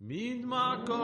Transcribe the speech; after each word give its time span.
مين 0.00 0.46
معكم 0.46 1.00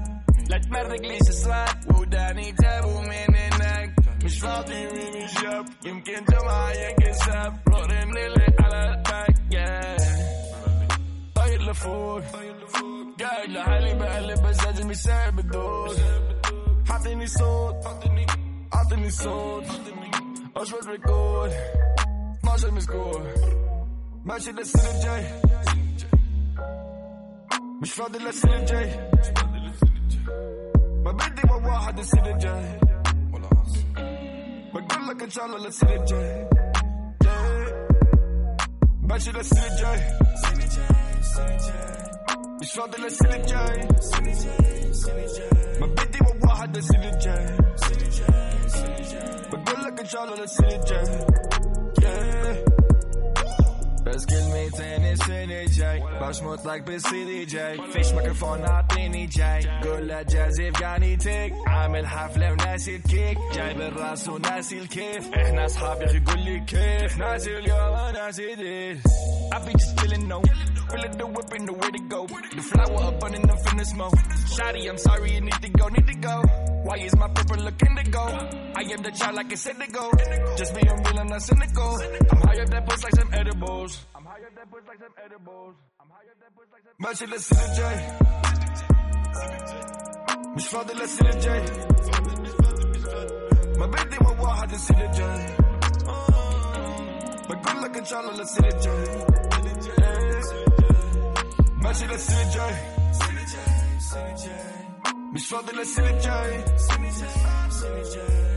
لا 0.50 0.58
تمرق 0.58 1.02
ليش 1.02 1.30
أسرار. 1.30 1.70
وداني 2.00 2.52
جابوا 2.52 3.02
من 3.02 3.36
هناك. 3.36 3.96
مش 4.24 4.40
فاضي 4.40 4.86
مين 4.94 5.24
الشاب 5.24 5.66
يمكن 5.86 6.26
جماعة 6.30 6.72
ينكسب 6.72 7.54
رغم 7.70 8.12
للي 8.18 8.56
على 8.60 8.90
الباك. 8.90 9.36
طاير 11.36 11.62
لفوق. 11.62 12.22
قاعد 13.20 13.50
لحالي 13.50 13.94
بقلب 13.96 14.42
بزاز 14.48 14.82
مش 14.82 14.96
سايب 14.98 15.40
الدور 15.40 15.96
حاطيني 16.90 17.28
صوت 17.28 17.86
حاطيني 18.74 19.10
صوت 19.10 19.64
اشفط 20.58 20.88
ريكورد 20.88 21.52
12 22.44 22.72
مسكور 22.72 23.28
ماشي 24.26 24.52
للسنة 24.52 24.92
الجاي 24.98 25.42
مش 27.82 27.94
فاضي 27.94 28.18
للسنة 28.20 28.56
الجاي 28.56 29.10
ما 31.06 31.12
بدي 31.12 31.42
من 31.46 31.66
واحد 31.66 32.00
السنة 32.00 32.26
الجاي 32.30 32.80
بقول 34.74 35.08
لك 35.10 35.24
ان 35.24 35.30
شاء 35.30 35.46
الله 35.46 35.58
للسنة 35.66 35.94
الجاي 35.96 36.50
جاي. 37.24 37.88
ماشي 39.02 39.32
للسنة 39.32 39.66
الجاي 39.66 40.18
الجاي 41.40 41.99
ما 45.80 45.88
بدي 45.88 46.20
من 46.22 46.50
واحد 46.50 46.78
السنة 46.78 47.10
الجاي 47.10 47.58
بقول 49.52 49.84
لك 49.86 50.00
ان 50.00 50.06
شاء 50.06 50.24
الله 50.24 50.36
للسنة 50.36 50.76
الجاي 50.76 51.26
دي 57.13 57.45
جاي 57.45 57.81
فيش 57.93 58.13
ميكروفون 58.13 58.65
اعطيني 58.65 59.27
جاي 59.27 59.81
قول 59.85 60.09
له 60.09 60.23
جازف 60.23 60.83
قاني 60.83 61.17
تيك 61.17 61.53
عامل 61.67 62.07
حفلة 62.07 62.53
وناسي 62.53 62.97
الكيك 62.97 63.39
جايب 63.55 63.81
الراس 63.81 64.29
وناسي 64.29 64.79
الكيف 64.79 65.35
احنا 65.35 65.65
اصحاب 65.67 66.01
يا 66.03 66.07
اخي 66.07 66.21
قول 66.21 66.39
لي 66.39 66.61
كيف 66.61 67.19
ناسي 67.19 67.59
اليوم 67.59 67.79
وناسي 67.91 68.57
this 68.57 69.01
I 69.55 69.59
be 69.67 69.73
just 69.73 70.01
feeling 70.01 70.29
no 70.29 70.41
Feeling 70.91 71.17
the 71.23 71.27
whip 71.35 71.51
and 71.57 71.67
the 71.69 71.75
way 71.81 71.91
to 71.97 72.03
go 72.15 72.21
The 72.59 72.63
flower 72.71 73.01
up 73.09 73.23
on 73.25 73.35
enough 73.35 73.65
in 73.71 73.77
the 73.79 73.85
smoke 73.85 74.19
Shawty 74.55 74.83
I'm 74.91 74.99
sorry 75.07 75.31
you 75.35 75.41
need 75.49 75.61
to 75.67 75.71
go 75.81 75.89
need 75.89 76.07
to 76.13 76.17
go 76.29 76.37
Why 76.86 76.96
is 77.06 77.16
my 77.16 77.28
purple 77.30 77.58
looking 77.68 77.96
to 77.98 78.04
go 78.12 78.26
I 78.80 78.82
am 78.94 79.02
the 79.04 79.12
child 79.12 79.36
like 79.36 79.52
a 79.54 79.58
cynical 79.58 80.10
Just 80.58 80.74
being 80.76 80.88
real 81.06 81.20
I'm 81.20 81.28
not 81.28 81.42
cynical 81.42 81.92
I'm 82.32 82.42
higher 82.48 82.66
than 82.66 82.84
push 82.88 83.04
like 83.04 83.16
some 83.16 83.30
edibles 83.34 84.06
I'm 84.16 84.26
higher 84.26 84.50
than 84.56 84.66
push 84.72 84.84
like 84.90 85.00
some 85.00 85.16
edibles 85.26 85.76
I'm 86.02 86.10
higher 86.16 86.36
than 86.42 86.50
push 86.56 86.70
like 86.74 86.84
some 86.86 86.96
ماشي 87.00 87.26
للسنة 87.26 87.66
الجاي 87.66 87.98
مش 90.56 90.68
فاضي 90.68 90.94
للسنة 90.94 91.30
الجاي 91.30 91.64
ما 93.80 93.86
بدي 93.86 94.18
من 94.22 94.40
واحد 94.40 94.72
السنة 94.72 95.06
الجاي 95.06 95.56
بقول 97.50 97.82
لك 97.84 97.98
ان 97.98 98.06
شاء 98.06 98.20
الله 98.20 98.34
للسنة 98.38 98.68
الجاي 98.68 99.26
ماشي 101.84 102.06
للسنة 102.06 102.42
الجاي 102.42 102.76
مش 105.34 105.48
فاضي 105.48 105.72
للسنة 105.78 106.10
الجاي 106.10 106.64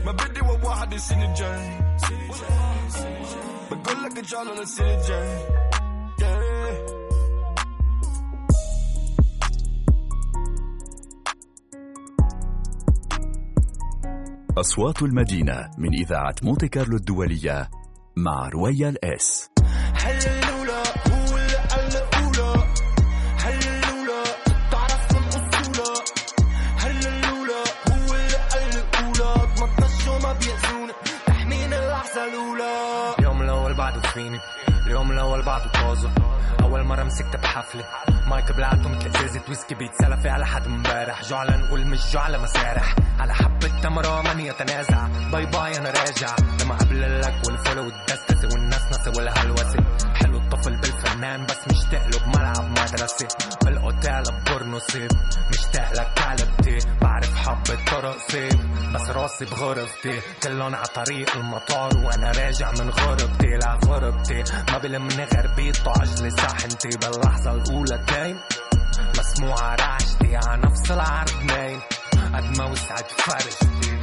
ما 0.05 0.11
بدي 0.11 0.41
واحد 0.67 0.93
السنة 0.93 1.29
الجاي 1.29 1.79
بقول 3.71 4.03
لك 4.03 4.17
ان 4.17 4.23
شاء 4.23 4.41
الله 4.41 4.59
للسنة 4.59 4.95
الجاي 5.01 5.63
أصوات 14.57 15.01
المدينة 15.01 15.71
من 15.77 15.93
إذاعة 15.93 16.35
مونتي 16.43 16.67
كارلو 16.67 16.97
الدولية 16.97 17.69
مع 18.15 18.49
رويال 18.49 19.05
إس. 19.05 19.52
الأول 35.23 35.41
بعده 35.41 35.71
طازه 35.71 36.09
أول 36.61 36.83
مرة 36.83 37.03
مسكت 37.03 37.35
بحفلة. 37.35 37.83
مايك 38.27 38.51
بلعته 38.51 38.89
مثل 38.89 39.07
ازازه 39.07 39.41
ويسكي 39.49 39.75
بيتسلفي 39.75 40.29
على 40.29 40.45
حد 40.45 40.65
امبارح. 40.65 41.23
جعلة 41.23 41.57
نقول 41.57 41.87
مش 41.87 42.13
جعلة 42.13 42.37
مسارح. 42.43 42.95
على 43.19 43.33
حبة 43.33 43.81
تمرة 43.83 44.21
من 44.21 44.39
يتنازع. 44.39 45.07
باي 45.31 45.45
باي 45.45 45.77
أنا 45.77 45.89
راجع. 45.89 46.35
لما 46.63 46.75
قبل 46.75 47.21
لك 47.21 47.33
والفولو 47.47 47.83
والدستسة 47.83 48.47
والنسنسة 48.53 49.11
والهلوسة 49.17 49.79
الطفل 50.67 50.75
بالفنان 50.81 51.45
بس 51.45 51.57
مشتاق 51.67 52.07
له 52.07 52.19
بملعب 52.19 52.69
مدرسة. 52.71 53.27
بالقتال 53.65 54.23
ببورنو 54.23 54.79
سيب 54.79 55.11
مشتاق 55.49 55.93
لك 55.93 56.07
كعلبتي 56.15 56.77
بعرف 57.01 57.35
حبة 57.35 57.85
طرق 57.91 58.17
سيب 58.31 58.59
بس 58.93 59.09
راسي 59.09 59.45
بغرفتي. 59.45 60.21
كلهم 60.43 60.75
على 60.75 60.85
طريق 60.85 61.35
المطار 61.35 61.97
وأنا 61.97 62.31
راجع 62.31 62.71
من 62.71 62.89
غربتي. 62.89 63.47
لغربتي 63.47 64.43
ما 64.71 64.77
بلمني 64.77 65.23
غير 65.23 65.55
بيت 65.55 65.87
عجلي 65.87 66.29
ساحنتي 66.29 66.89
باللحظة 66.97 67.51
الأولى 67.51 68.05
دايم 68.07 68.39
مسموعة 69.19 69.75
رعشتي 69.75 70.35
على 70.35 70.61
نفس 70.61 70.91
العرض 70.91 71.43
نايم. 71.43 71.81
قد 72.33 72.57
ما 72.57 72.65
وسعت 72.65 73.11
فرشتي. 73.11 73.99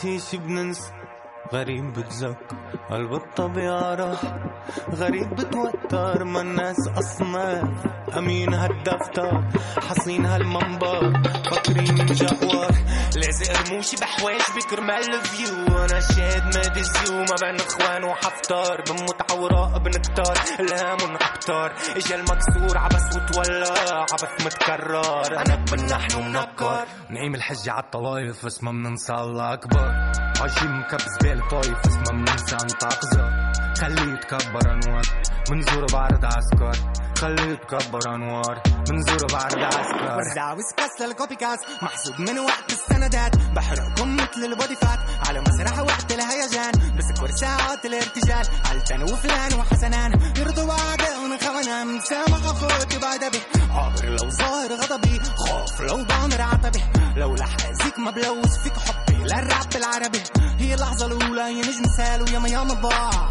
Ateş 0.00 0.34
ibn 0.34 0.56
غريب 1.52 1.92
بتزك 1.92 2.38
قلب 2.90 3.12
الطبيعة 3.12 3.94
راح 3.94 4.20
غريب 4.94 5.34
بتوتر 5.34 6.24
ما 6.24 6.40
الناس 6.40 6.88
أصناف. 6.88 7.68
أمين 8.18 8.54
هالدفتر 8.54 9.42
حصين 9.88 10.26
هالمنبر 10.26 11.22
فاكرين 11.50 12.06
جوار 12.06 12.74
لازق 13.16 13.70
رموشي 13.70 13.96
بحواش 13.96 14.42
بكرمال 14.56 15.14
الفيو. 15.14 15.76
أنا 15.76 16.00
شاد 16.00 16.44
مادزيو 16.44 17.18
ما 17.18 17.36
بين 17.42 17.56
إخوان 17.60 18.04
وحفتار. 18.04 18.82
بموت 18.88 19.32
عوراء 19.32 19.78
بنكتار 19.78 20.36
الهام 20.60 21.16
أكتر 21.16 21.72
إجا 21.96 22.16
المكسور 22.16 22.78
عبس 22.78 23.16
وتولى 23.16 23.74
عبث 24.12 24.46
متكرر. 24.46 25.38
أنا 25.38 25.64
بنحن 25.72 26.18
ومنكر 26.18 26.84
نعيم 27.10 27.34
الحجة 27.34 27.72
عالطوايف 27.72 28.46
بس 28.46 28.64
ما 28.64 28.70
بننسى 28.70 29.14
الله 29.14 29.52
أكبر. 29.52 30.29
عايشين 30.40 30.72
مكبس 30.72 31.18
بالطايف 31.22 31.78
بس 31.86 31.94
ما 31.94 32.12
بننسى 32.12 32.56
نتقزر 32.56 33.50
خليه 33.80 34.12
يتكبر 34.12 34.72
أنوار. 34.72 35.02
منزور 35.50 35.86
بعرض 35.92 36.24
عسكر. 36.24 36.72
خليه 37.18 37.52
يتكبر 37.52 38.14
أنوار. 38.14 38.62
منزور 38.90 39.26
بعرض 39.32 39.58
عسكر. 39.58 40.16
ورداوس 40.16 40.72
كاس 40.76 41.00
للكوبي 41.00 41.36
كاس. 41.36 41.58
محسوب 41.82 42.20
من 42.20 42.38
وقت 42.38 42.72
السندات. 42.72 43.36
بحرقكم 43.36 44.16
مثل 44.16 44.44
البودي 44.44 44.76
فات. 44.76 44.98
على 45.28 45.40
مسرح 45.40 45.78
وقت 45.78 46.12
الهيجان. 46.12 46.72
بس 46.96 47.40
ساعات 47.40 47.84
الارتجال. 47.84 48.46
علتن 48.70 49.02
وفلان 49.02 49.54
وحسنان. 49.54 50.12
يرضوا 50.36 50.66
بعد 50.66 51.00
ونخونا 51.00 51.84
مسامح 51.84 52.44
أخوك 52.44 52.96
بأدبي 53.02 53.40
عابر 53.70 54.04
لو 54.04 54.30
ظاهر 54.30 54.72
غضبي. 54.72 55.20
خوف 55.36 55.80
لو 55.80 56.02
ضامر 56.02 56.42
عتبي 56.42 56.82
لو 57.16 57.34
لحازيك 57.34 57.98
ما 57.98 58.10
بلوث 58.10 58.58
فيك 58.62 58.78
حبي 58.78 58.99
للراب 59.24 59.76
العربي. 59.76 60.22
هي 60.58 60.74
اللحظة 60.74 61.06
الأولى 61.06 61.58
يا 61.58 61.66
نجم 61.66 61.84
سال 61.96 62.22
ويا 62.22 62.38
ميام 62.38 62.68
ضاع 62.68 63.30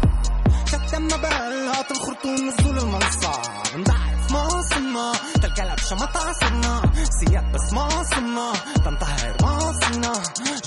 بال 1.00 1.68
هات 1.68 1.90
الخرطوم 1.90 2.34
نزول 2.34 2.78
المنصة 2.78 3.32
نضعف 3.76 4.32
ما 4.32 4.44
وصلنا 4.44 5.12
تلك 5.34 5.78
شمط 5.90 6.16
عصرنا. 6.16 6.82
سياد 7.20 7.52
بس 7.52 7.72
ما 7.72 7.84
وصلنا 7.84 8.52
تنطهر 8.84 9.36
ما 9.42 9.56
وصلنا. 9.56 10.12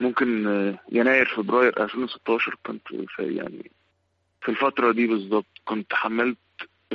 ممكن 0.00 0.46
آه، 0.46 0.78
يناير 0.92 1.26
فبراير 1.36 1.84
2016 1.84 2.56
كنت 2.66 2.88
في 2.88 3.06
يعني 3.34 3.70
في 4.42 4.48
الفترة 4.48 4.92
دي 4.92 5.06
بالظبط 5.06 5.46
كنت 5.64 5.94
حملت 5.94 6.38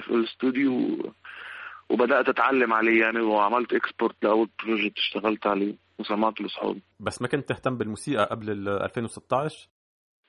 FL 0.02 0.10
Studio 0.10 0.98
وبدأت 1.90 2.30
أتعلم 2.30 2.74
عليه 2.74 3.02
يعني 3.02 3.20
وعملت 3.22 3.74
export 3.74 4.16
لأول 4.24 4.50
project 4.64 4.98
اشتغلت 4.98 5.48
عليه 5.48 5.76
وسمعته 6.00 6.44
لأصحابي 6.44 6.82
بس 7.00 7.22
ما 7.22 7.28
كنت 7.28 7.50
تهتم 7.50 7.78
بالموسيقى 7.78 8.26
قبل 8.26 8.50
ال 8.50 8.70
2016 8.70 9.70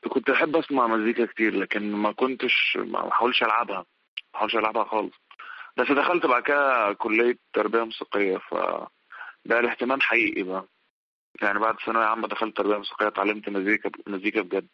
كنت 0.08 0.30
أحب 0.30 0.56
أسمع 0.56 0.86
مزيكا 0.86 1.26
كتير 1.26 1.54
لكن 1.54 1.92
ما 1.92 2.12
كنتش 2.12 2.78
ما 2.80 3.06
بحاولش 3.06 3.42
ألعبها 3.42 3.78
ما 3.78 3.84
بحاولش 4.34 4.54
ألعبها 4.56 4.84
خالص. 4.84 5.14
بس 5.76 5.86
دخلت 5.92 6.26
بعد 6.26 6.42
كده 6.42 6.92
كلية 6.92 7.38
تربية 7.52 7.84
موسيقية 7.84 8.36
ف 8.38 8.54
ده 9.44 9.58
الاهتمام 9.60 10.00
حقيقي 10.00 10.42
بقى. 10.42 10.68
يعني 11.42 11.58
بعد 11.58 11.74
ثانوية 11.86 12.04
عامة 12.04 12.28
دخلت 12.28 12.56
تربية 12.56 12.76
موسيقية 12.76 13.08
اتعلمت 13.08 13.48
مزيكا 13.48 13.90
مزيكا 14.06 14.40
بجد. 14.42 14.68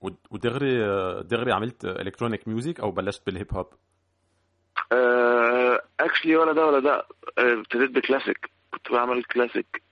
ود- 0.00 0.26
ودغري 0.30 0.78
دغري 1.22 1.52
عملت 1.52 1.84
electronic 1.84 2.48
music 2.48 2.80
أو 2.80 2.90
بلشت 2.90 3.26
بال 3.26 3.37
hip 3.37 3.54
hop 3.54 3.66
actually 6.00 6.36
ولا 6.36 6.52
ده 6.52 6.66
ولا 6.66 6.78
ده. 6.80 7.06
آه، 7.38 7.52
ابتديت 7.52 7.90
بكلاسيك 7.90 8.50
كنت 8.70 8.92
بعمل 8.92 9.24
classic 9.24 9.82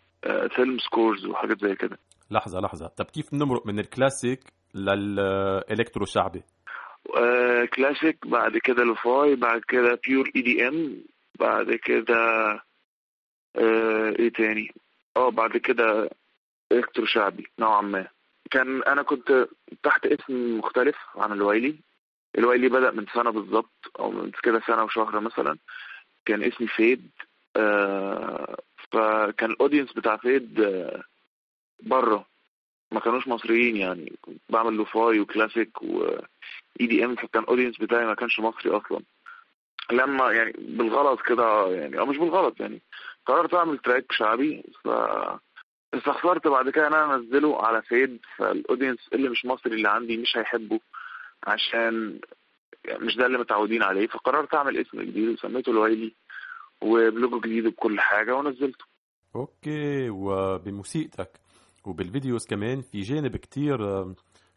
film 0.57 0.79
scores 0.79 1.27
وحاجات 1.27 1.61
زي 1.61 1.75
كده. 1.75 1.99
لحظة 2.31 2.61
لحظة. 2.61 2.87
طب 2.87 3.05
كيف 3.05 3.33
بنمرق 3.33 3.67
من 3.67 3.79
ال 3.79 3.86
classic 3.86 4.41
لل 4.75 5.04
electro 5.04 6.05
شعبي 6.05 6.43
آه، 7.17 7.65
كلاسيك 7.65 8.27
بعد 8.27 8.59
كده 8.59 8.85
lo-fi 8.85 9.37
بعد 9.37 9.61
كده 9.69 9.99
pure 10.07 10.31
EDM 10.37 11.05
بعد 11.41 11.73
كده 11.85 12.15
آه، 13.57 14.15
إيه 14.19 14.29
تاني؟ 14.29 14.73
آه 15.17 15.31
بعد 15.31 15.57
كده 15.57 16.11
electro 16.73 17.07
شعبي 17.07 17.47
نوعا 17.59 17.81
ما. 17.83 18.07
كان 18.51 18.83
أنا 18.83 19.03
كنت 19.03 19.47
تحت 19.83 20.07
اسم 20.07 20.59
مختلف 20.59 20.97
عن 21.17 21.33
الوايلي. 21.33 21.77
الوايلي 22.39 22.69
بدأ 22.69 22.91
من 22.91 23.07
سنة 23.15 23.31
بالظبط 23.31 23.91
أو 23.99 24.11
من 24.11 24.31
كده 24.43 24.61
سنة 24.67 24.85
وشهر 24.85 25.21
مثلا 25.21 25.59
كان 26.27 26.43
اسمي 26.43 26.67
فيد 26.69 27.11
آه 27.57 28.59
فكان 28.93 29.51
ال 29.51 29.55
audience 29.55 29.93
بتاع 29.93 30.17
فيد 30.17 30.61
آه 30.61 31.03
بره. 31.83 32.27
ما 32.93 33.01
كانوش 33.01 33.29
مصريين 33.29 33.77
يعني. 33.77 34.13
كنت 34.23 34.41
بعمل 34.49 34.73
lo-fi 34.75 35.21
و 35.21 35.28
classic 35.28 35.83
و 35.83 36.01
E 36.01 36.19
DM 36.87 37.15
فكان 37.17 37.43
ال 37.43 37.47
audience 37.47 37.79
بتاعي 37.79 38.07
ما 38.07 38.15
كانش 38.15 38.41
مصري 38.41 38.71
أصلا. 38.77 39.01
لما 39.93 40.33
يعني 40.33 40.53
بالغلط 40.59 41.21
كده 41.21 41.67
يعني 41.71 41.99
أو 41.99 42.07
مش 42.07 42.19
بالغلط 42.19 42.61
يعني 42.61 42.83
قررت 43.27 43.55
أعمل 43.55 43.79
track 43.79 44.13
شعبي 44.13 44.63
ف 44.85 44.89
استخسرت 45.95 46.47
بعد 46.49 46.71
كده 46.71 46.87
إن 46.87 46.95
أنا 46.95 47.15
أنزله 47.15 47.63
على 47.67 47.83
فيد 47.83 48.19
فال 48.37 48.49
audience 48.49 48.99
اللي 49.13 49.29
مش 49.29 49.45
مصري 49.45 49.75
اللي 49.75 49.89
عندي 49.89 50.17
مش 50.17 50.37
هيحبه. 50.37 50.81
عشان 51.47 52.21
مش 53.01 53.17
ده 53.17 53.27
اللي 53.27 53.39
متعودين 53.39 53.83
عليه 53.83 54.07
فقررت 54.07 54.55
أعمل 54.55 54.79
اسم 54.79 55.03
جديد 55.03 55.29
وسميته 55.29 55.71
الويلي 55.71 56.15
وبلوجو 56.83 57.41
جديد 57.41 57.67
بكل 57.67 58.01
حاجة 58.01 58.35
ونزلته. 58.35 58.85
Okay 59.37 60.11
وبموسيقتك 60.11 61.31
وبال 61.85 62.05
videos 62.05 62.47
كمان 62.47 62.81
في 62.81 63.01
جانب 63.01 63.37
كتير 63.37 63.79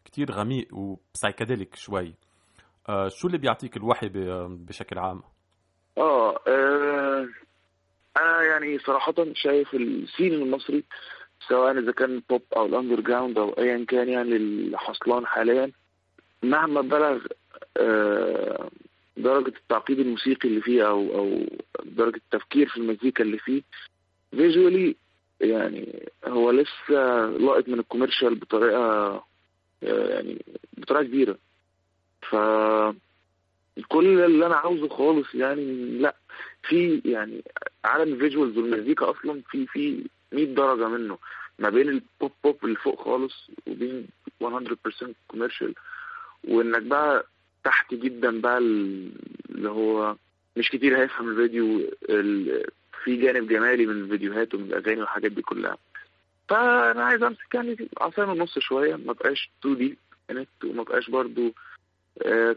كتير 0.04 0.30
غميق 0.30 0.74
و 0.74 0.82
psychedelic 0.82 1.74
شوي. 1.74 2.14
آه، 2.88 3.08
شو 3.08 3.26
اللي 3.26 3.38
بيعطيك 3.38 3.76
الوحي 3.76 4.08
بشكل 4.48 4.98
عام؟ 4.98 5.22
آه 5.98 6.40
آه، 6.46 7.28
أنا 8.16 8.42
يعني 8.42 8.78
صراحة 8.78 9.14
شايف 9.32 9.74
ال 9.74 9.84
scene 9.84 10.32
المصري 10.32 10.84
سواء 11.48 11.78
إذا 11.78 11.92
كان 11.92 12.22
بوب 12.30 12.42
أو 12.56 12.66
ال 12.66 13.00
underground 13.00 13.38
أو 13.38 13.50
ايا 13.50 13.84
كان 13.84 14.08
يعني 14.08 14.36
الحصلان 14.36 15.26
حاليا 15.26 15.72
مهما 16.42 16.80
بلغ 16.80 17.18
آه، 17.76 18.70
درجة 19.16 19.48
التعقيد 19.48 19.98
الموسيقي 19.98 20.48
اللي 20.48 20.60
فيه 20.60 20.88
أو 20.88 21.18
أو 21.18 21.46
درجة 21.84 22.16
التفكير 22.16 22.68
في 22.68 22.76
المزيكا 22.76 23.24
اللي 23.24 23.38
فيه 23.38 23.62
visually 24.30 24.96
يعني 25.40 26.08
هو 26.26 26.50
لسه 26.50 27.26
لاقط 27.26 27.68
من 27.68 27.78
ال 27.78 27.83
commercial 27.83 28.34
بطريقة 28.34 28.78
آه، 28.78 29.24
يعني 29.82 30.44
بطريقة 30.78 31.04
كبيرة. 31.04 31.38
ف 32.22 32.36
كل 33.88 34.20
اللي 34.20 34.46
أنا 34.46 34.56
عاوزه 34.56 34.88
خالص 34.88 35.34
يعني 35.34 35.64
لأ 35.98 36.16
في 36.68 37.02
يعني 37.04 37.42
عالم 37.84 38.12
ال 38.14 38.20
visuals 38.20 38.58
والمزيكا 38.58 39.10
أصلا 39.10 39.42
في 39.50 39.66
في 39.66 40.04
100 40.32 40.44
درجة 40.54 40.88
منه 40.88 41.18
ما 41.58 41.70
بين 41.70 41.88
ال 41.88 41.99
pop 41.99 42.32
pop 42.44 42.64
اللي 42.64 42.76
فوق 42.76 43.04
خالص 43.04 43.50
وبين 43.66 44.06
100% 44.42 44.46
commercial 45.28 45.74
وإنك 46.44 46.82
بقى 46.82 47.26
تحت 47.64 47.94
جدا 47.94 48.40
بقى 48.40 48.58
ال- 48.58 49.12
اللي 49.50 49.70
هو 49.70 50.16
مش 50.56 50.68
كتير 50.68 50.98
هيفهم 50.98 51.28
الفيديو 51.28 51.90
ال- 52.10 52.64
في 53.04 53.16
جانب 53.16 53.48
جمالي 53.48 53.86
من 53.86 54.02
الفيديوهات 54.04 54.54
ومن 54.54 54.64
الأغاني 54.64 55.00
والحاجات 55.00 55.32
دي 55.32 55.42
كلها. 55.42 55.78
فأنا 56.48 57.04
عايز 57.04 57.22
أمسك 57.22 57.54
يعني 57.54 57.88
عصاية 58.00 58.26
من 58.26 58.32
النص 58.32 58.58
شوية 58.58 58.96
ما 58.96 59.12
بقاش 59.12 59.50
2 59.60 59.76
دي 59.76 59.98
نت 60.30 60.48
وما 60.64 60.82
بقاش 60.82 61.10
برضو 61.10 61.54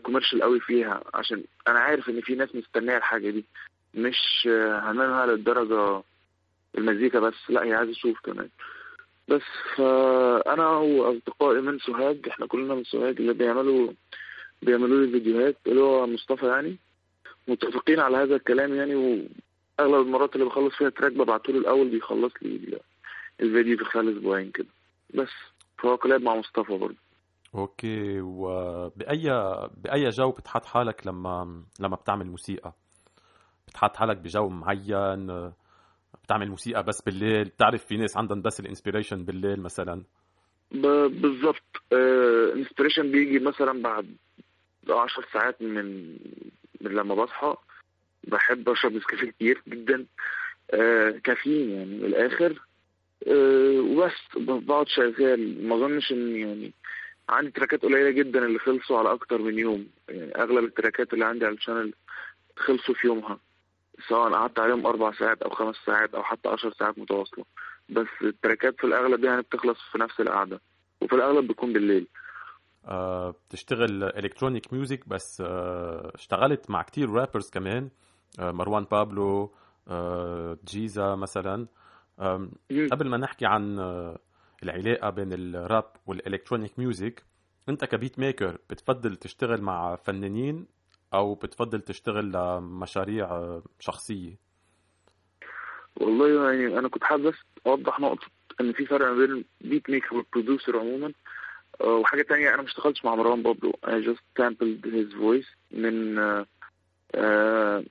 كوميرشال 0.03 0.41
قوي 0.41 0.59
فيها 0.59 1.03
عشان 1.13 1.43
أنا 1.67 1.79
عارف 1.79 2.09
إن 2.09 2.21
في 2.21 2.35
ناس 2.35 2.55
مستنية 2.55 2.97
الحاجة 2.97 3.29
دي. 3.29 3.45
مش 3.93 4.47
آه، 4.47 4.79
هنعملها 4.79 5.25
للدرجة 5.25 6.03
المزيكا 6.77 7.19
بس 7.19 7.33
لا 7.49 7.63
هي 7.63 7.73
عايزة 7.73 7.93
صوت 7.93 8.15
كمان. 8.23 8.49
بس 9.31 9.41
فأنا 9.75 10.67
وأصدقائي 10.67 11.61
من 11.61 11.79
سوهاج 11.79 12.27
إحنا 12.27 12.45
كلنا 12.47 12.75
من 12.75 12.83
سوهاج 12.83 13.15
اللي 13.19 13.33
بيعملوا 13.33 13.91
بيعملوا 14.61 15.05
لي 15.05 15.11
فيديوهات 15.11 15.55
اللي 15.67 15.81
هو 15.81 16.07
مصطفى 16.07 16.47
يعني 16.47 16.77
متفقين 17.47 17.99
على 17.99 18.17
هذا 18.17 18.35
الكلام 18.35 18.75
يعني 18.75 18.95
وأغلب 18.95 20.07
المرات 20.07 20.35
اللي 20.35 20.45
بخلص 20.45 20.75
فيها 20.75 20.89
track 20.89 21.11
ببعته 21.11 21.53
له 21.53 21.59
الأول 21.59 21.89
بيخلص 21.89 22.33
لي 22.41 22.55
ال- 22.55 22.79
الفيديو 23.41 23.77
في 23.77 23.83
خلال 23.85 24.17
أسبوعين 24.17 24.51
كده. 24.51 24.67
بس 25.13 25.29
فهو 25.77 25.97
collab 25.97 26.21
مع 26.21 26.35
مصطفى 26.35 26.77
برضه. 26.77 26.95
Okay. 27.55 28.21
وبأي 28.21 29.29
بأي 29.77 30.09
جو 30.09 30.31
بتحط 30.31 30.65
حالك 30.65 31.07
لما 31.07 31.63
لما 31.79 31.95
بتعمل 31.95 32.25
موسيقى؟ 32.27 32.73
بتحط 33.67 33.95
حالك 33.95 34.17
بجو 34.17 34.49
معين؟ 34.49 35.51
بتعمل 36.23 36.49
موسيقى 36.49 36.83
بس 36.83 37.01
بالليل. 37.01 37.43
بتعرف 37.45 37.85
في 37.85 37.97
ناس 37.97 38.17
عندهم 38.17 38.41
بس 38.41 38.59
ال 38.59 38.65
inspiration 38.65 39.23
بالليل 39.25 39.61
مثلا. 39.61 40.03
ب- 40.71 41.21
بالظبط. 41.21 41.63
inspiration 42.55 43.11
بيجي 43.11 43.39
مثلا 43.39 43.81
بعد 43.81 44.15
عشر 44.89 45.25
ساعات 45.33 45.61
من 45.61 46.11
من 46.81 46.91
لما 46.91 47.15
بصحى. 47.15 47.55
بحب 48.23 48.69
أشرب 48.69 48.93
نسكافيه 48.93 49.31
كتير 49.31 49.61
جدا. 49.67 50.05
آه، 50.71 51.09
كافيين 51.23 51.69
يعني 51.69 51.85
من 51.85 52.05
الآخر. 52.05 52.61
آه، 53.27 53.79
وبس. 53.79 54.13
بقعد 54.37 54.87
شغال. 54.87 55.67
ما 55.67 55.75
أظنش 55.75 56.11
إن 56.11 56.35
يعني 56.35 56.73
عندي 57.29 57.51
تراكات 57.51 57.81
قليلة 57.81 58.09
جدا 58.09 58.45
اللي 58.45 58.59
خلصوا 58.59 58.97
على 58.99 59.13
أكتر 59.13 59.41
من 59.41 59.59
يوم. 59.59 59.87
يعني 60.09 60.35
أغلب 60.35 60.63
التراكات 60.63 61.13
اللي 61.13 61.25
عندي 61.25 61.45
على 61.45 61.55
ال 61.55 61.60
channel 61.60 61.93
خلصوا 62.57 62.95
في 62.95 63.07
يومها. 63.07 63.39
سواء 64.09 64.33
قعدت 64.33 64.59
عليهم 64.59 64.85
أربع 64.87 65.11
ساعات 65.11 65.41
أو 65.41 65.49
خمس 65.49 65.75
ساعات 65.85 66.15
أو 66.15 66.23
حتى 66.23 66.49
عشر 66.49 66.73
ساعات 66.79 66.99
متواصلة. 66.99 67.45
بس 67.89 68.07
التراكات 68.21 68.75
في 68.77 68.83
الأغلب 68.83 69.23
يعني 69.23 69.41
بتخلص 69.41 69.77
في 69.91 69.97
نفس 69.97 70.19
القعدة. 70.19 70.61
وفي 71.01 71.15
الأغلب 71.15 71.47
بيكون 71.47 71.73
بالليل. 71.73 72.07
آه، 72.85 73.35
بتشتغل 73.49 74.03
electronic 74.03 74.73
music 74.73 75.07
بس 75.09 75.41
آه، 75.45 76.11
اشتغلت 76.15 76.69
مع 76.69 76.81
كتير 76.81 77.09
rappers 77.09 77.49
كمان. 77.49 77.89
آه، 78.39 78.51
مروان 78.51 78.83
بابلو 78.83 79.53
آه، 79.87 80.57
جيزا 80.65 81.15
مثلا. 81.15 81.67
مم. 82.19 82.51
قبل 82.91 83.09
ما 83.09 83.17
نحكي 83.17 83.45
عن 83.45 83.79
آه، 83.79 84.19
العلاقة 84.63 85.09
بين 85.09 85.33
الراب 85.33 85.91
وال 86.05 86.18
electronic 86.18 86.79
music 86.79 87.23
أنت 87.69 87.85
ك 87.85 87.92
beat 87.92 88.19
maker 88.19 88.57
بتفضل 88.69 89.15
تشتغل 89.15 89.61
مع 89.61 89.95
فنانين 89.95 90.67
أو 91.13 91.35
بتفضل 91.35 91.81
تشتغل 91.81 92.31
لمشاريع 92.31 93.25
آه، 93.25 93.63
شخصية؟ 93.79 94.35
والله 95.95 96.51
يعني 96.53 96.79
أنا 96.79 96.87
كنت 96.89 97.03
حابب 97.03 97.23
بس 97.27 97.35
أوضح 97.67 97.99
نقطة 97.99 98.27
إن 98.61 98.73
في 98.73 98.85
فرق 98.85 99.11
بين 99.13 99.45
ال 99.61 99.67
beat 99.67 99.89
maker 99.89 100.15
وال 100.15 100.28
producer 100.28 100.79
عموما. 100.79 101.13
آه، 101.81 101.95
وحاجة 101.95 102.21
تانية 102.21 102.49
أنا 102.49 102.57
ما 102.57 102.67
اشتغلتش 102.67 103.05
مع 103.05 103.15
مروان 103.15 103.43
بابلو. 103.43 103.71
I 103.85 103.89
just 103.89 104.41
sampled 104.41 104.85
his 104.85 105.13
voice 105.21 105.47
من 105.71 106.19
آه، 106.19 106.45
آه، 107.15 107.83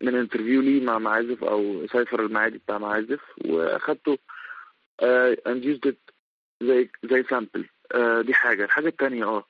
من 0.00 0.14
interview 0.14 0.60
لي 0.60 0.80
مع 0.80 0.98
معازف 0.98 1.44
أو 1.44 1.86
cypher 1.86 2.20
المعادي 2.20 2.58
بتاع 2.58 2.78
معازف. 2.78 3.20
وأخدته 3.44 4.18
آه، 5.00 5.36
and 5.48 5.64
used 5.64 5.90
it 5.90 6.14
زي 6.62 6.90
زي 7.04 7.22
sample 7.30 7.64
دي 8.26 8.34
حاجة. 8.34 8.64
الحاجة 8.64 8.88
التانية 8.88 9.42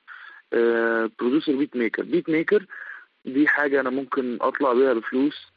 آه 0.53 1.09
producer 1.19 1.55
beat 1.55 1.75
maker 1.75 2.03
beat 2.03 2.29
maker 2.29 2.65
دي 3.25 3.47
حاجة 3.47 3.79
أنا 3.79 3.89
ممكن 3.89 4.37
أطلع 4.41 4.73
بيها 4.73 4.93
بفلوس 4.93 5.47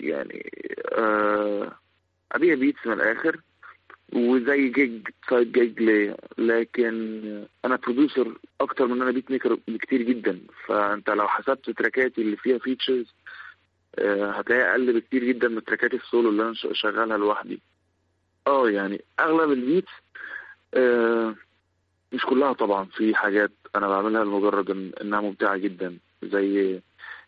يعني 0.00 0.50
آه، 0.92 1.72
أبيع 2.32 2.54
beats 2.54 2.86
من 2.86 2.92
الآخر 2.92 3.40
وزي 4.12 4.68
gig 4.68 5.08
side 5.30 5.52
gig 5.52 5.80
ليا 5.82 6.16
لكن 6.38 7.46
أنا 7.64 7.76
producer 7.76 8.38
أكتر 8.60 8.86
من 8.86 9.02
أنا 9.02 9.10
beat 9.10 9.30
maker 9.30 9.58
بكتير 9.68 10.02
جدا. 10.02 10.40
فأنت 10.66 11.10
لو 11.10 11.28
حسبت 11.28 11.70
تراكاتي 11.70 12.20
اللي 12.22 12.36
فيها 12.36 12.58
features 12.58 13.06
هتلاقيها 13.98 14.70
أقل 14.70 15.00
بكتير 15.00 15.24
جدا 15.24 15.48
من 15.48 15.64
تراكات 15.64 15.94
السولو 15.94 16.30
اللي 16.30 16.42
أنا 16.42 16.54
شغالها 16.54 17.16
لوحدي. 17.18 17.60
آه 18.46 18.70
يعني 18.70 19.00
أغلب 19.20 19.52
ال 19.52 19.59
beats 19.59 19.92
آه، 20.74 21.34
مش 22.12 22.24
كلها 22.26 22.52
طبعا 22.52 22.84
في 22.84 23.14
حاجات 23.14 23.50
أنا 23.76 23.88
بعملها 23.88 24.24
لمجرد 24.24 24.70
إنها 25.00 25.20
ممتعة 25.20 25.56
جدا 25.56 25.98
زي 26.22 26.80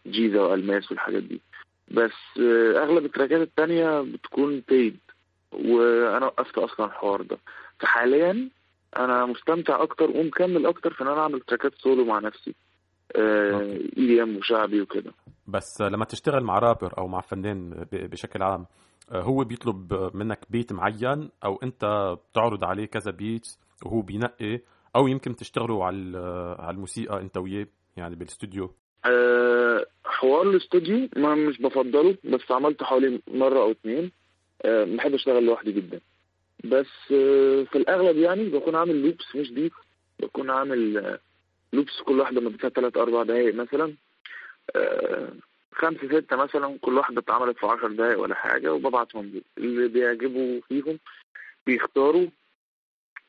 جيزا 0.06 0.40
وألماس 0.40 0.90
والحاجات 0.90 1.22
دي. 1.22 1.40
بس 1.90 2.12
آه، 2.40 2.82
أغلب 2.82 3.04
التراكات 3.04 3.40
التانية 3.40 4.00
بتكون 4.00 4.62
paid 4.68 4.98
وأنا 5.52 6.26
وقفت 6.26 6.58
أصلا 6.58 6.86
الحوار 6.86 7.22
ده. 7.22 7.38
فحاليا 7.78 8.50
أنا 8.96 9.26
مستمتع 9.26 9.82
أكتر 9.82 10.10
ومكمل 10.10 10.66
أكتر 10.66 10.92
في 10.92 11.02
إن 11.02 11.08
أنا 11.08 11.20
أعمل 11.20 11.40
تراكات 11.40 11.74
سولو 11.74 12.04
مع 12.04 12.18
نفسي. 12.18 12.54
EDM 13.16 14.36
وشعبي 14.36 14.80
وكده. 14.80 15.12
بس 15.46 15.80
لما 15.80 16.04
تشتغل 16.04 16.44
مع 16.44 16.58
رابر 16.58 16.98
أو 16.98 17.08
مع 17.08 17.20
فنان 17.20 17.86
بشكل 17.92 18.42
عام 18.42 18.66
آه، 19.12 19.22
هو 19.22 19.44
بيطلب 19.44 20.10
منك 20.14 20.38
beat 20.50 20.72
معين؟ 20.72 21.30
أو 21.44 21.60
أنت 21.62 21.84
بتعرض 22.30 22.64
عليه 22.64 22.86
كذا 22.86 23.10
beat 23.10 23.46
وهو 23.86 24.00
بينقي؟ 24.02 24.60
أو 24.96 25.08
يمكن 25.08 25.36
تشتغلوا 25.36 25.84
على 25.84 26.18
على 26.58 26.74
الموسيقى 26.74 27.20
أنت 27.20 27.36
وياه؟ 27.36 27.66
يعني 27.96 28.16
بالاستوديو 28.16 28.74
أه 29.04 29.86
حوار 30.04 30.50
الاستوديو 30.50 31.08
ما 31.16 31.34
مش 31.34 31.58
بفضله 31.62 32.16
بس 32.24 32.50
عملته 32.50 32.84
حوالي 32.84 33.20
مرة 33.28 33.58
أو 33.58 33.70
اتنين. 33.70 34.12
أه 34.64 34.84
بحب 34.84 35.14
أشتغل 35.14 35.44
لوحدي 35.46 35.72
جدا. 35.72 36.00
بس 36.64 36.86
أه 37.12 37.62
في 37.62 37.76
الأغلب 37.78 38.16
يعني 38.16 38.44
بكون 38.44 38.74
عامل 38.74 39.02
loops 39.02 39.36
مش 39.36 39.50
beat 39.50 39.72
بكون 40.20 40.50
عامل 40.50 40.98
أه 40.98 41.18
loops 41.72 42.00
كل 42.00 42.20
واحدة 42.20 42.40
مدتها 42.40 42.68
تلات 42.68 42.96
أربع 42.96 43.22
دقايق 43.22 43.54
مثلا. 43.54 43.94
أه 44.76 45.28
خمسة 45.72 46.08
ستة 46.20 46.36
مثلا 46.36 46.78
كل 46.80 46.98
واحدة 46.98 47.20
اتعملت 47.20 47.58
في 47.58 47.66
عشر 47.66 47.88
دقايق 47.92 48.20
ولا 48.20 48.34
حاجة 48.34 48.72
وببعتهم. 48.74 49.42
اللي 49.58 49.88
بيعجبوا 49.88 50.60
فيهم 50.68 50.98
بيختاروا 51.66 52.26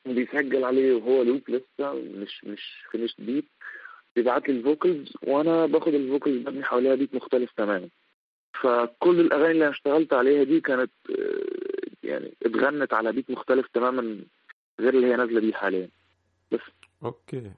وبيسجل 0.06 0.64
عليه 0.64 0.94
وهو 0.94 1.22
loop 1.22 1.40
لسه 1.48 1.92
مش 1.92 2.44
مش 2.44 2.84
finish 2.90 3.14
beat 3.18 3.44
بيبعت 4.16 4.48
لي 4.48 4.58
ال 4.58 4.66
vocals 4.66 5.12
وأنا 5.26 5.66
باخد 5.66 5.94
ال 5.94 6.00
vocals 6.00 6.36
ببني 6.42 6.64
حواليها 6.64 6.94
beat 6.94 7.14
مختلف 7.14 7.52
تماما. 7.56 7.88
فكل 8.62 9.20
الأغاني 9.20 9.50
اللي 9.50 9.64
أنا 9.64 9.72
اشتغلت 9.72 10.12
عليها 10.12 10.44
دي 10.44 10.60
كانت 10.60 10.90
آه، 11.10 12.06
يعني 12.06 12.34
اتغنت 12.46 12.94
على 12.94 13.12
beat 13.12 13.30
مختلف 13.30 13.66
تماما 13.74 14.18
غير 14.80 14.94
اللي 14.94 15.06
هي 15.06 15.16
نازلة 15.16 15.40
بيه 15.40 15.52
حاليا. 15.52 15.88
okay. 17.04 17.52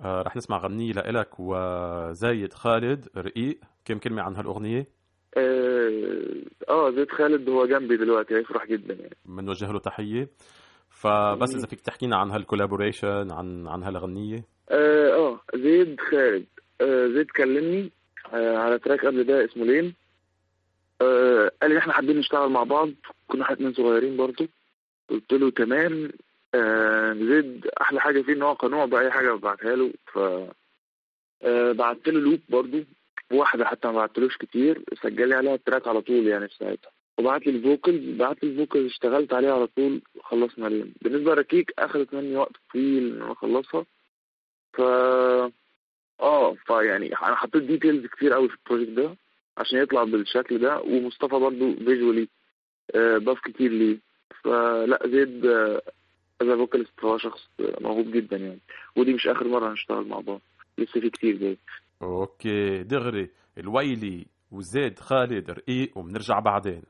آه 0.00 0.22
رح 0.22 0.36
نسمع 0.36 0.58
غنية 0.58 0.92
لإلك 0.92 1.28
وزيد 1.38 2.52
خالد 2.52 3.08
ركيك. 3.16 3.58
كم 3.84 3.98
كلمة 3.98 4.22
عن 4.22 4.36
هالأغنية؟ 4.36 4.86
آه 5.36 5.90
آه، 6.68 6.90
زيد 6.90 7.10
خالد 7.10 7.48
هو 7.48 7.66
جنبي 7.66 7.96
دلوقتي 7.96 8.34
هيفرح 8.36 8.66
جدا 8.66 8.94
يعني. 8.94 9.16
بنوجه 9.24 9.72
له 9.72 9.78
تحية. 9.78 10.28
فبس 10.90 11.54
إذا 11.54 11.66
فيك 11.66 11.80
تحكينا 11.80 12.16
عن 12.16 12.30
هال 12.30 12.44
collaboration 12.44 13.32
عن 13.32 13.68
عن 13.68 13.82
هالغنية 13.82 14.44
آه 14.70 15.10
آه، 15.14 15.40
زيد 15.54 16.00
خالد. 16.00 16.46
آه 16.80 17.06
زيد 17.08 17.30
كلمني 17.30 17.90
آه 18.34 18.56
على 18.56 18.78
track 18.78 19.06
قبل 19.06 19.24
ده 19.24 19.44
اسمه 19.44 19.64
لين 19.64 19.94
آه 21.02 21.52
قال 21.62 21.70
لي 21.70 21.78
إحنا 21.78 21.92
حابين 21.92 22.18
نشتغل 22.18 22.48
مع 22.50 22.62
بعض 22.62 22.90
كنا 23.28 23.42
إحنا 23.42 23.56
اتنين 23.56 23.72
صغيرين 23.72 24.16
برضو. 24.16 24.46
قلت 25.10 25.32
له 25.32 25.50
تمام. 25.50 26.10
آه 26.54 27.12
زيد 27.12 27.66
أحلى 27.80 28.00
حاجة 28.00 28.22
فيه 28.22 28.32
إن 28.32 28.42
هو 28.42 28.52
قنوع 28.52 28.84
باي 28.84 29.10
حاجة 29.10 29.32
ببعتها 29.32 29.76
له. 29.76 29.92
ف 30.12 30.18
آه 31.42 31.72
بعت 31.72 32.08
له 32.08 32.20
loop 32.20 32.40
برضو 32.48 32.78
واحدة 33.32 33.64
حتى 33.64 33.88
ما 33.88 33.94
بعتلوش 33.94 34.36
كتير 34.36 34.82
سجل 35.02 35.28
لي 35.28 35.34
عليها 35.34 35.54
ال 35.54 35.60
track 35.60 35.88
على 35.88 36.00
طول 36.00 36.26
يعني 36.26 36.48
في 36.48 36.54
ساعتها. 36.56 36.90
وبعت 37.18 37.46
لي 37.46 37.52
ال 37.52 37.61
vocals 37.61 38.16
بعت 38.18 38.44
لي 38.44 38.50
ال 38.50 38.55
vocals 38.55 38.86
اشتغلت 38.86 39.32
عليها 39.34 39.54
على 39.54 39.66
طول 39.66 40.00
خلصنا 40.22 40.68
لين 40.68 40.94
بالنسبة 41.02 41.34
لركيك 41.34 41.72
اخذت 41.78 42.14
مني 42.14 42.36
وقت 42.36 42.52
طويل 42.72 43.12
إن 43.16 43.22
أنا 43.22 43.32
أخلصها. 43.32 43.86
ف 44.76 44.80
آه 46.20 46.54
فيعني 46.66 47.06
أنا 47.14 47.34
حطيت 47.36 47.62
details 47.62 48.06
كتير 48.06 48.32
قوي 48.32 48.48
في 48.48 48.54
ال 48.54 48.58
project 48.58 48.90
ده 48.90 49.16
عشان 49.58 49.78
يطلع 49.78 50.04
بالشكل 50.04 50.58
ده 50.58 50.80
ومصطفى 50.80 51.38
برضو 51.38 51.74
visually 51.74 52.28
آه 52.94 53.18
ضاف 53.18 53.40
كتير 53.40 53.70
ليه. 53.72 53.98
فلا 54.44 54.98
زيد 55.06 55.46
as 56.42 56.46
vocalist 56.58 57.04
هو 57.04 57.18
شخص 57.18 57.48
موهوب 57.80 58.10
جدا 58.12 58.36
يعني. 58.36 58.60
ودي 58.96 59.14
مش 59.14 59.26
آخر 59.26 59.48
مرة 59.48 59.70
هنشتغل 59.70 60.08
مع 60.08 60.20
بعض. 60.20 60.40
لسه 60.78 61.00
في 61.00 61.10
كتير 61.10 61.36
جاي. 61.36 61.56
أوكي 62.02 62.82
دغري 62.82 63.30
الويلي 63.58 64.26
وزيد 64.52 64.98
خالد 64.98 65.50
رقيق 65.50 65.98
وبنرجع 65.98 66.38
بعدين. 66.38 66.82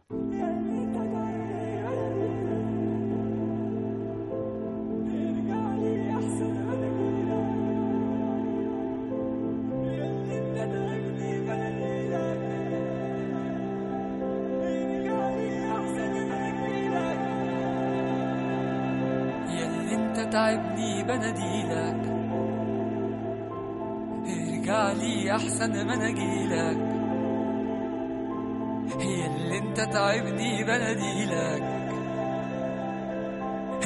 تعبني 20.47 21.03
بناديلك 21.03 22.01
ارجع 24.27 24.93
لي 24.93 25.33
أحسن 25.33 25.87
ما 25.87 25.95
أنا 25.95 26.09
اجيلك 26.09 26.79
هي 29.01 29.27
اللي 29.27 29.59
انت 29.59 29.81
تعبني 29.81 30.65
بناديلك 30.65 31.63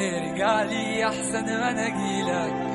ارجع 0.01 0.63
لي 0.63 1.07
أحسن 1.07 1.45
ما 1.45 1.71
أنا 1.71 1.87
اجيلك 1.87 2.70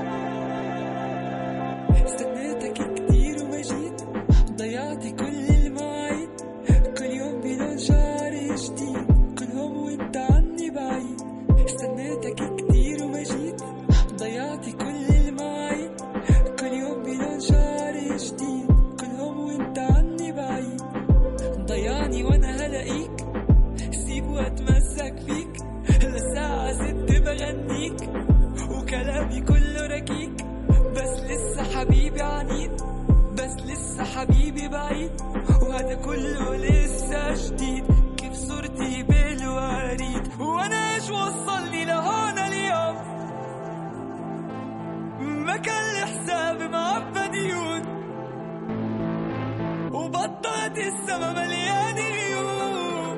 السما 51.16 51.34
مليان 51.34 51.96
غيوم 51.96 53.18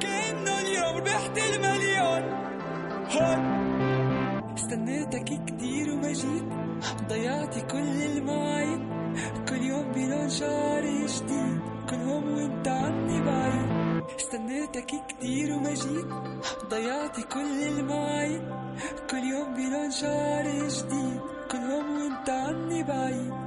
كأنه 0.00 0.60
اليوم 0.60 0.96
ربحت 0.96 1.38
المليون 1.38 2.22
هون 3.12 3.42
استنيتك 4.58 5.44
كتير 5.46 5.90
وما 5.92 6.12
جيت 6.12 6.44
ضيعت 7.08 7.58
كل 7.72 8.02
المواعيد 8.02 8.80
كل 9.48 9.62
يوم 9.62 9.92
بلون 9.92 10.28
شعر 10.30 10.82
جديد 10.84 11.60
كلهم 11.90 12.34
وانت 12.34 12.68
عني 12.68 13.20
بعيد 13.20 14.02
استنيتك 14.20 14.92
كتير 15.08 15.52
وما 15.52 15.74
جيت 15.74 16.06
ضيعت 16.70 17.20
كل 17.20 17.62
المواعيد 17.62 18.42
كل 19.10 19.24
يوم 19.24 19.54
بلون 19.54 19.90
شعر 19.90 20.44
جديد 20.68 21.20
كلهم 21.50 22.00
وانت 22.00 22.30
عني 22.30 22.82
بعيد 22.82 23.45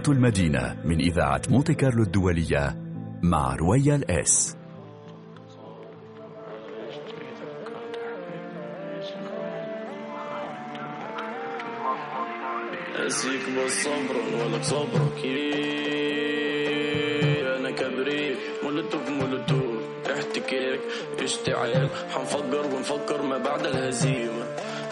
أصوات 0.00 0.16
المدينة 0.16 0.76
من 0.84 1.00
إذاعة 1.00 1.42
مونتي 1.50 1.74
كارلو 1.74 2.02
الدولية 2.02 2.76
مع 3.22 3.56
رويال 3.56 4.10
إس. 4.10 4.56
أسيك 12.96 13.40
بالصبر 13.56 14.16
ولك 14.40 14.62
صبرك 14.62 15.20
أنا 17.58 17.70
كبريت 17.70 18.38
مولوتوف 18.64 19.10
مولوتوف 19.10 19.80
احتكاك 20.06 20.80
اشتعال. 21.22 21.88
حنفكر 22.10 22.66
ونفكر 22.74 23.22
ما 23.22 23.38
بعد 23.38 23.66
الهزيمة. 23.66 24.39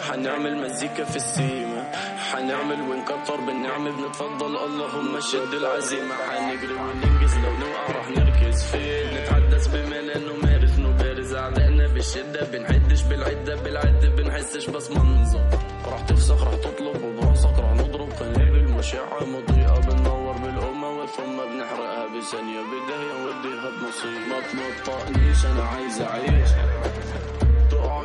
حنعمل 0.09 0.57
مزيكا 0.57 1.03
في 1.03 1.15
السيمة 1.15 1.91
حنعمل 2.31 2.81
ونكتر 2.81 3.35
بالنعمة 3.35 3.91
بنتفضل 3.91 4.57
اللهم 4.57 5.19
شد 5.19 5.53
العزيمة. 5.53 6.15
حنجري 6.15 6.73
وننجز 6.73 7.37
لو 7.37 7.53
نوقع 7.61 7.85
رح 7.89 8.09
نركز 8.09 8.63
فين 8.63 9.07
نتحدث 9.13 9.67
بملل 9.67 10.21
نمارس. 10.27 10.79
نبارز 10.79 11.33
أعدائنا 11.33 11.87
بالشدة 11.87 12.43
بنعدش 12.51 13.01
بالعدة. 13.01 13.55
بالعدة 13.55 14.09
بنحسش 14.09 14.69
بس 14.69 14.91
منظر. 14.91 15.49
رح 15.85 16.01
تفسخ 16.01 16.43
رح 16.43 16.55
تطلب. 16.55 17.03
وبراسك 17.03 17.59
رح 17.59 17.73
نضرب. 17.73 18.09
قنابل 18.11 18.57
المشعة 18.57 19.25
مضيئة. 19.25 19.79
بندور 19.79 20.33
بالأمة 20.37 21.05
ثم 21.05 21.37
بنحرقها 21.37 22.07
بثانية. 22.17 22.61
بداية 22.71 23.13
وديها 23.25 23.69
بنصيب. 23.69 24.21
ما 24.29 24.39
تنطقنيش 24.39 25.45
أنا 25.45 25.63
عايز 25.63 26.01
أعيش. 26.01 26.49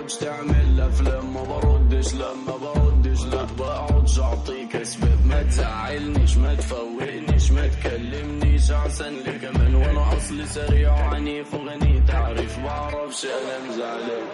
تقعدش 0.05 0.17
تعمل 0.17 0.81
أفلام 0.81 1.35
ما 1.35 1.43
بردش 1.43 2.15
لما 2.15 2.57
بردش 2.63 3.25
لا 3.25 3.47
بقعدش 3.59 4.19
أعطيك 4.21 4.77
أسباب 4.77 5.27
ما 5.27 5.43
تزعلنيش 5.43 6.37
ما 6.37 6.55
تفوقنيش 6.55 7.51
ما 7.51 7.67
تكلمنيش 7.69 8.71
أحسن 8.71 9.13
لي 9.15 9.39
كمان 9.39 9.75
وأنا 9.75 10.17
أصلي 10.17 10.47
سريع 10.47 10.93
وعنيف 10.93 11.55
وغني. 11.55 12.03
تعرف 12.09 12.59
بعرفش 12.61 13.25
أنا 13.25 13.69
مزعلان. 13.69 14.27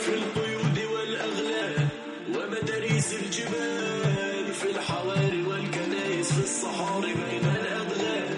في 0.00 0.14
القيود 0.14 0.78
والأغلال 0.92 1.86
ومداريس 2.28 3.14
الجبال 3.14 4.52
في 4.52 4.70
الحواري 4.70 5.42
والكنائس 5.42 6.32
في 6.32 6.44
الصحاري 6.44 7.12
بين 7.14 7.50
الأدغال 7.50 8.36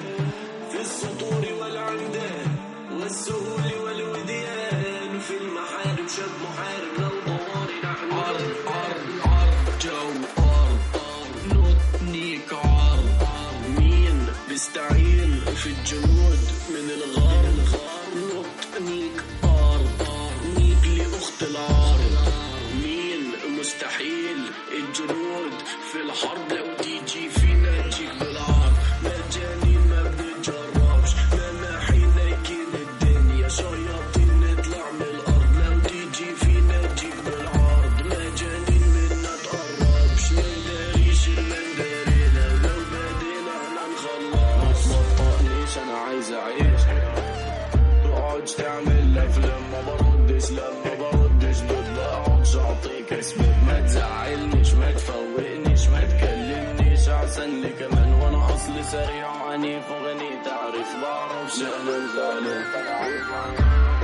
في 0.71 0.81
السطور 0.81 1.45
والعمدان 1.61 2.47
والسهول 3.01 3.76
في 15.87 16.26
سريع 58.93 59.43
وعنيف 59.43 59.91
وغني 59.91 60.31
تعرف 60.45 60.97
بعرفش 61.03 61.61
أنا 61.63 62.07
زعلان 62.15 63.96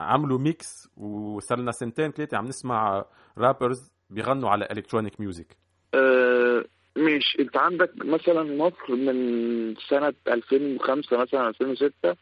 عملوا 0.00 0.38
mix 0.38 0.88
وصار 0.96 1.58
لنا 1.58 1.72
سنتين 1.72 2.10
ثلاثة 2.10 2.36
عم 2.36 2.44
نسمع 2.44 3.04
rappers 3.38 3.92
بيغنوا 4.10 4.50
على 4.50 4.68
electronic 4.70 5.20
music. 5.20 5.56
أه 5.94 6.64
مش 6.96 7.36
انت 7.40 7.56
عندك 7.56 7.92
مثلا 8.04 8.42
مصر 8.56 8.94
من 8.96 9.74
سنة 9.88 10.14
2005 10.28 11.16
مثلا 11.18 11.48
2006 11.48 12.16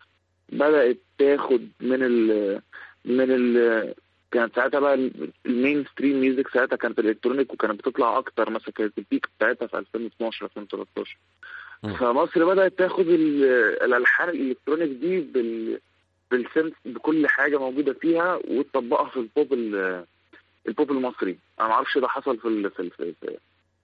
بدأت 0.52 0.98
تاخد 1.18 1.68
من 1.80 2.02
ال 2.02 2.60
من 3.04 3.30
ال 3.30 3.94
كانت 4.30 4.56
ساعتها 4.56 4.80
بقى 4.80 5.10
ال 5.46 5.84
mainstream 5.92 6.20
music 6.20 6.48
ساعتها 6.48 6.76
كانت 6.76 6.98
ال 6.98 7.03
electronic 7.03 7.52
وكانت 7.52 7.72
بتطلع 7.80 8.18
أكتر 8.18 8.50
مثلا 8.50 8.70
كانت 8.74 8.98
ال 8.98 9.04
peak 9.04 9.26
بتاعتها 9.38 9.66
في 9.66 9.78
2012 9.78 10.44
2013 10.44 11.16
فمصر 11.98 12.44
بدأت 12.46 12.78
تاخد 12.78 13.06
الألحان 13.08 14.28
ال 14.28 14.34
electronic 14.34 14.88
دي 14.90 15.20
بال 15.20 15.80
بال 16.30 16.41
synths 16.41 16.72
بكل 16.84 17.26
حاجة 17.28 17.58
موجودة 17.58 17.92
فيها 17.92 18.40
وتطبقها 18.48 19.08
في 19.10 19.16
ال 19.16 19.25
pop 19.25 19.52
ال 20.68 20.74
pop 20.74 20.90
المصري. 20.90 21.38
أنا 21.60 21.68
ما 21.68 21.74
أعرفش 21.74 21.98
ده 21.98 22.08
حصل 22.08 22.38
في 22.38 22.48
ال 22.48 22.70
في 22.70 22.80
ال 22.80 22.90
في, 22.90 23.14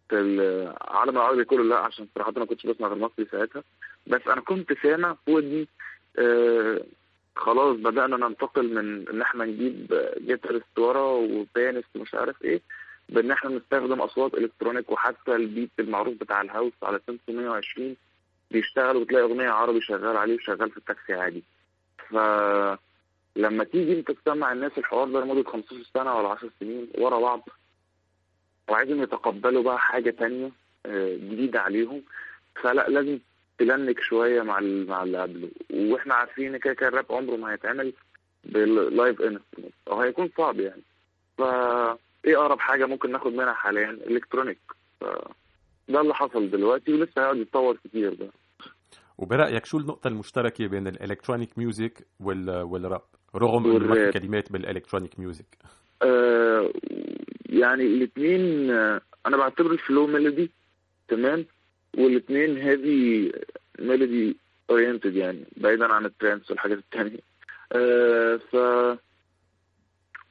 في 0.08 0.14
العالم 0.20 1.16
العربي 1.16 1.44
كله 1.44 1.64
لا 1.64 1.76
عشان 1.78 2.06
صراحة 2.14 2.32
أنا 2.36 2.44
كنتش 2.44 2.66
بسمع 2.66 2.88
غير 2.88 2.98
مصري 2.98 3.26
ساعتها. 3.32 3.62
بس 4.06 4.20
أنا 4.26 4.40
كنت 4.40 4.72
سامع 4.82 5.16
في 5.24 5.30
ودني 5.32 5.68
آه 6.18 6.80
خلاص 7.36 7.76
بدأنا 7.76 8.16
ننتقل 8.16 8.74
من 8.74 9.08
إن 9.08 9.22
إحنا 9.22 9.44
نجيب 9.44 10.00
جيتارست 10.18 10.78
ورا 10.78 11.00
وبيانست 11.02 11.88
ومش 11.96 12.14
عارف 12.14 12.42
إيه 12.44 12.60
بإن 13.08 13.30
إحنا 13.30 13.50
نستخدم 13.50 14.00
أصوات 14.00 14.34
إلكترونيك 14.34 14.90
وحتى 14.90 15.36
البيت 15.36 15.70
المعروف 15.78 16.14
بتاع 16.14 16.40
الهاوس 16.40 16.72
على 16.82 17.00
520 17.08 17.96
بيشتغل 18.50 18.96
وتلاقي 18.96 19.22
أغنية 19.24 19.48
عربي 19.48 19.80
شغال 19.80 20.16
عليه 20.16 20.34
وشغال 20.34 20.70
في 20.70 20.76
التاكسي 20.76 21.14
عادي. 21.14 21.42
ف 22.08 22.14
لما 23.36 23.64
تيجي 23.64 23.92
أنت 23.98 24.10
تسمع 24.10 24.52
الناس 24.52 24.72
الحوار 24.78 25.08
ده 25.08 25.20
لمدة 25.20 25.50
15 25.50 25.82
سنة 25.94 26.14
ولا 26.14 26.28
10 26.28 26.50
سنين 26.60 26.88
ورا 26.98 27.20
بعض 27.20 27.48
وعايزين 28.68 29.02
يتقبلوا 29.02 29.62
بقى 29.62 29.78
حاجة 29.78 30.10
تانية 30.10 30.50
آه، 30.86 31.16
جديدة 31.16 31.60
عليهم 31.60 32.02
فلا 32.62 32.88
لازم 32.88 33.18
تلنك 33.58 34.00
شوية 34.00 34.42
مع 34.42 34.60
مع 34.60 35.02
اللي 35.02 35.22
قبله. 35.22 35.48
وإحنا 35.70 36.14
عارفين 36.14 36.54
إن 36.54 36.60
كده 36.60 36.74
كده 36.74 36.88
الراب 36.88 37.12
عمره 37.12 37.36
ما 37.36 37.52
هيتعمل 37.52 37.92
بال 38.44 38.70
live 38.70 39.20
instrument 39.20 39.74
أو 39.88 40.00
هيكون 40.00 40.30
صعب 40.38 40.60
يعني. 40.60 40.82
ف 41.38 41.42
إيه 42.24 42.36
أقرب 42.36 42.58
حاجة 42.60 42.86
ممكن 42.86 43.12
ناخد 43.12 43.32
منها 43.32 43.52
حاليا؟ 43.52 43.90
electronic 43.90 44.58
ف 45.00 45.04
ده 45.88 46.00
اللي 46.00 46.14
حصل 46.14 46.50
دلوقتي 46.50 46.92
ولسه 46.92 47.12
هيقعد 47.22 47.36
يتطور 47.36 47.76
كتير 47.84 48.14
ده. 48.14 48.28
وبرأيك 49.18 49.64
شو 49.66 49.78
النقطة 49.78 50.08
المشتركة 50.08 50.66
بين 50.66 50.86
ال 50.86 50.93
electronic 50.93 51.58
music 51.58 52.06
وال 52.20 52.50
والراب 52.62 53.02
رغم 53.36 53.64
إنه 53.70 53.86
ما 53.86 54.10
في 54.10 54.18
كلمات 54.18 54.52
بال 54.52 54.63
electronic 54.63 55.18
music 55.20 55.46
آه 56.02 56.72
يعني 57.48 57.82
الاثنين 57.82 58.70
آه 58.70 59.00
أنا 59.26 59.36
بعتبر 59.36 59.70
ال 59.72 59.79
flow 59.79 60.06
melody 60.06 60.50
تمام؟ 61.08 61.46
والاثنين 61.96 62.56
heavy 62.56 63.32
melody 63.78 64.36
oriented 64.70 65.16
يعني 65.16 65.44
بعيدا 65.56 65.92
عن 65.92 66.04
ال 66.04 66.11
trance 66.11 66.50
والحاجات 66.50 66.78
التانية. 66.78 67.18
آه 67.72 68.36
ف 68.36 68.56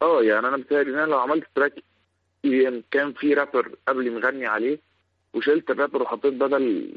آه 0.01 0.23
يعني 0.23 0.47
أنا 0.47 0.57
متهيألي 0.57 0.91
إن 0.91 0.97
أنا 0.97 1.11
لو 1.11 1.17
عملت 1.19 1.45
track 1.55 1.73
كان 2.91 3.13
في 3.13 3.33
رابر 3.33 3.71
قبلي 3.87 4.09
مغني 4.09 4.45
عليه 4.45 4.79
وشلت 5.33 5.71
الرابر 5.71 6.01
وحطيت 6.01 6.33
بدل 6.33 6.93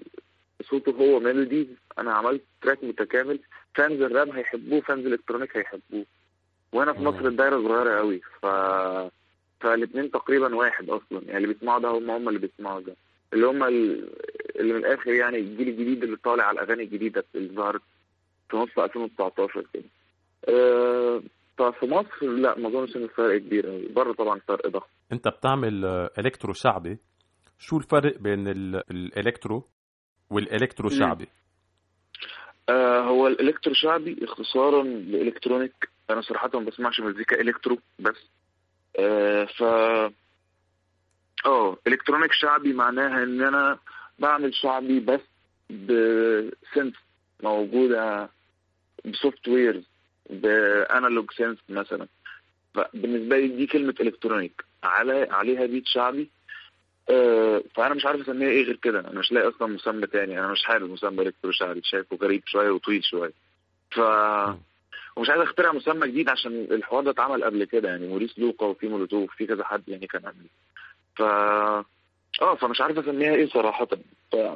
صوته 0.71 0.93
هو 0.93 1.21
melody 1.21 1.69
أنا 1.99 2.13
عملت 2.13 2.43
track 2.63 2.85
متكامل. 2.85 3.39
fans 3.75 4.01
ال 4.03 4.10
rap 4.10 4.31
هيحبوه 4.31 4.81
fans 4.81 5.07
ال 5.07 5.11
electronic 5.11 5.57
هيحبوه. 5.57 6.05
وأنا 6.73 6.93
في 6.93 7.01
مصر 7.03 7.27
الدايرة 7.27 7.57
صغيرة 7.63 7.99
قوي 7.99 8.21
ف 8.43 8.47
فالاثنين 9.61 10.11
تقريبا 10.11 10.55
واحد 10.55 10.91
أصلا. 10.91 11.23
يعني 11.27 11.37
اللي 11.37 11.55
بيسمعوا 11.55 11.81
ده 11.81 11.89
هم 11.89 12.11
هم 12.11 12.29
اللي 12.29 12.39
بيسمعوا 12.41 12.81
ده. 12.81 12.97
اللي 13.33 13.47
هم 13.47 13.65
اللي 14.59 14.73
من 14.73 14.79
الآخر 14.79 15.13
يعني 15.13 15.39
الجيل 15.39 15.69
الجديد 15.69 16.03
اللي 16.05 16.17
طالع 16.17 16.45
على 16.45 16.61
الأغاني 16.61 16.83
الجديدة 16.83 17.25
اللي 17.35 17.55
ظهرت 17.55 17.83
في 18.51 18.57
نص 18.57 18.79
2019 18.79 19.65
كده. 19.75 19.85
أه 20.49 21.23
ففي 21.59 21.87
مصر 21.87 22.27
لا 22.27 22.59
ما 22.59 22.69
أظنش 22.69 22.97
إن 22.97 23.03
الفرق 23.03 23.39
كبير 23.39 23.67
قوي 23.67 23.89
بره 23.89 24.13
طبعا 24.13 24.41
فرق 24.49 24.67
ضخم. 24.67 24.87
أنت 25.13 25.29
بتعمل 25.29 25.85
إلكترو 26.19 26.53
شعبي. 26.53 26.99
شو 27.59 27.77
الفرق 27.77 28.19
بين 28.19 28.49
الإلكترو 28.49 29.65
والإلكترو 30.31 30.89
شعبي؟ 30.89 31.29
آه 32.69 33.01
هو 33.01 33.27
ال 33.27 33.33
electro 33.33 33.75
شعبي 33.75 34.25
اختصارا 34.25 34.83
ل 34.83 34.92
electronic. 34.92 35.89
أنا 36.11 36.21
صراحة 36.21 36.51
ما 36.55 36.61
بسمعش 36.61 37.01
مزيكا 37.01 37.41
electro 37.41 37.79
بس. 37.99 38.31
آه 38.99 39.45
ف 39.45 39.63
آه 41.47 41.77
electronic 41.87 42.33
شعبي 42.33 42.73
معناها 42.73 43.23
إن 43.23 43.43
أنا 43.43 43.79
بعمل 44.19 44.55
شعبي 44.55 45.01
بس 45.01 45.21
ب 45.71 45.88
synths 45.88 46.95
موجودة 47.43 48.29
ب 49.05 49.49
softwares 49.49 49.85
ب 50.31 50.45
analog 50.45 51.31
synths 51.31 51.59
مثلا. 51.69 52.07
فبالنسبة 52.75 53.39
لي 53.39 53.49
دي 53.49 53.67
كلمة 53.67 53.95
electronic. 54.01 54.65
على 54.83 55.29
عليها 55.31 55.67
beat 55.67 55.87
شعبي. 55.87 56.29
آه 57.11 57.63
فأنا 57.75 57.95
مش 57.95 58.07
عارف 58.07 58.21
أسميها 58.21 58.49
إيه 58.49 58.65
غير 58.65 58.77
كده. 58.77 59.01
أنا 59.01 59.19
مش 59.19 59.33
لاقي 59.33 59.49
أصلا 59.49 59.69
مسمى 59.69 60.07
تاني. 60.07 60.39
أنا 60.39 60.53
مش 60.53 60.65
حابب 60.65 60.91
مسمى 60.91 61.23
electro 61.23 61.53
شعبي. 61.53 61.81
شايفه 61.85 62.17
غريب 62.17 62.43
شوية 62.47 62.71
وطويل 62.71 63.05
شوية. 63.05 63.33
ف 63.91 63.99
ومش 65.17 65.31
عايز 65.31 65.43
أخترع 65.43 65.73
مسمى 65.73 66.09
جديد 66.09 66.29
عشان 66.29 66.53
الحوار 66.71 67.05
ده 67.05 67.11
اتعمل 67.11 67.45
قبل 67.45 67.65
كده. 67.65 67.89
يعني 67.89 68.09
موريس 68.09 68.39
لوقا 68.39 68.67
وفي 68.67 68.89
مولوتوف 68.89 69.35
في 69.37 69.47
كذا 69.47 69.65
حد 69.65 69.89
يعني 69.89 70.07
كان 70.07 70.23
قبلي 70.23 70.49
ف 71.17 71.23
آه 72.43 72.55
فمش 72.55 72.81
عارف 72.81 72.99
اسميها 72.99 73.35
إيه 73.35 73.47
صراحة. 73.47 73.89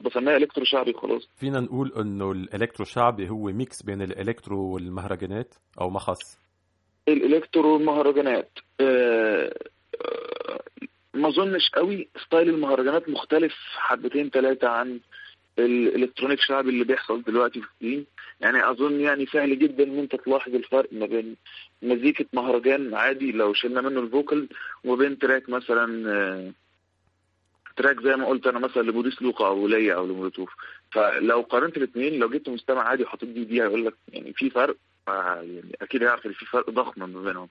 بسميها 0.05 0.37
electro 0.37 0.65
شعبي 0.65 0.93
خلاص. 0.93 1.29
فينا 1.37 1.61
نقول 1.61 1.93
إنه 1.97 2.33
ال 2.33 2.39
electro 2.39 2.85
شعبي 2.87 3.29
هو 3.31 3.45
mix 3.45 3.83
بين 3.83 4.03
ال 4.03 4.10
electro 4.10 4.61
والمهرجانات 4.75 5.55
أو 5.81 5.91
ما 5.91 5.99
خص 5.99 6.39
ال 7.09 7.17
electro 7.17 7.75
والمهرجانات 7.75 8.51
آه 8.81 9.55
آه 10.05 10.61
ما 11.15 11.29
أظنش 11.29 11.71
قوي 11.75 12.09
style 12.27 12.49
المهرجانات 12.49 13.09
مختلف 13.09 13.55
حبتين 13.77 14.31
ثلاثة 14.31 14.69
عن 14.69 15.01
ال 15.59 15.66
electronic 15.66 16.39
شعبي 16.41 16.71
اللي 16.71 16.85
بيحصل 16.85 17.23
دلوقتي 17.23 17.61
في 17.61 17.67
ال 17.75 17.80
scene. 17.80 18.07
يعني 18.41 18.71
أظن 18.71 19.01
يعني 19.01 19.27
سهل 19.27 19.59
جدا 19.59 19.85
إن 19.85 19.99
أنت 19.99 20.17
تلاحظ 20.17 20.55
الفرق 20.55 20.89
ما 20.93 21.07
بين 21.07 21.37
مزيكة 21.83 22.25
مهرجان 22.33 22.95
عادي 22.95 23.33
لو 23.33 23.53
شلنا 23.55 23.81
منه 23.81 24.01
ال 24.01 24.09
vocal 24.09 24.49
وما 24.85 24.97
بين 24.97 25.19
track 25.19 25.49
مثلا 25.49 26.11
آه 26.11 26.53
track 27.77 28.01
زي 28.01 28.17
ما 28.17 28.27
قلت 28.27 28.47
أنا 28.47 28.59
مثلا 28.59 28.83
لموريس 28.83 29.23
لوقا 29.23 29.47
أو 29.47 29.69
ليا 29.69 29.95
أو 29.95 30.07
لمولوتوف 30.07 30.51
فلو 30.91 31.41
قارنت 31.41 31.77
الاثنين 31.77 32.19
لو 32.19 32.29
جبت 32.29 32.49
مستمع 32.49 32.83
عادي 32.83 33.03
وحطيت 33.03 33.29
دي 33.29 33.45
دي 33.45 33.63
هيقول 33.63 33.87
لك 33.87 33.95
يعني 34.09 34.33
في 34.33 34.51
فرق 34.51 34.77
يعني 35.09 35.77
أكيد 35.83 36.03
هيعرف 36.03 36.27
إن 36.27 36.33
في 36.33 36.47
فرق 36.47 36.71
ضخم 36.71 37.13
ما 37.13 37.23
بينهم. 37.23 37.49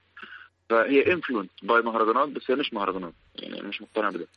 فهي 0.70 1.14
influenced 1.14 1.50
by 1.64 1.82
مهرجانات 1.82 2.30
بس 2.30 2.52
هي 2.52 2.56
مش 2.56 2.74
مهرجانات. 2.74 3.14
يعني 3.36 3.62
مش 3.62 3.82
مقتنع 3.82 4.10
بده. 4.10 4.28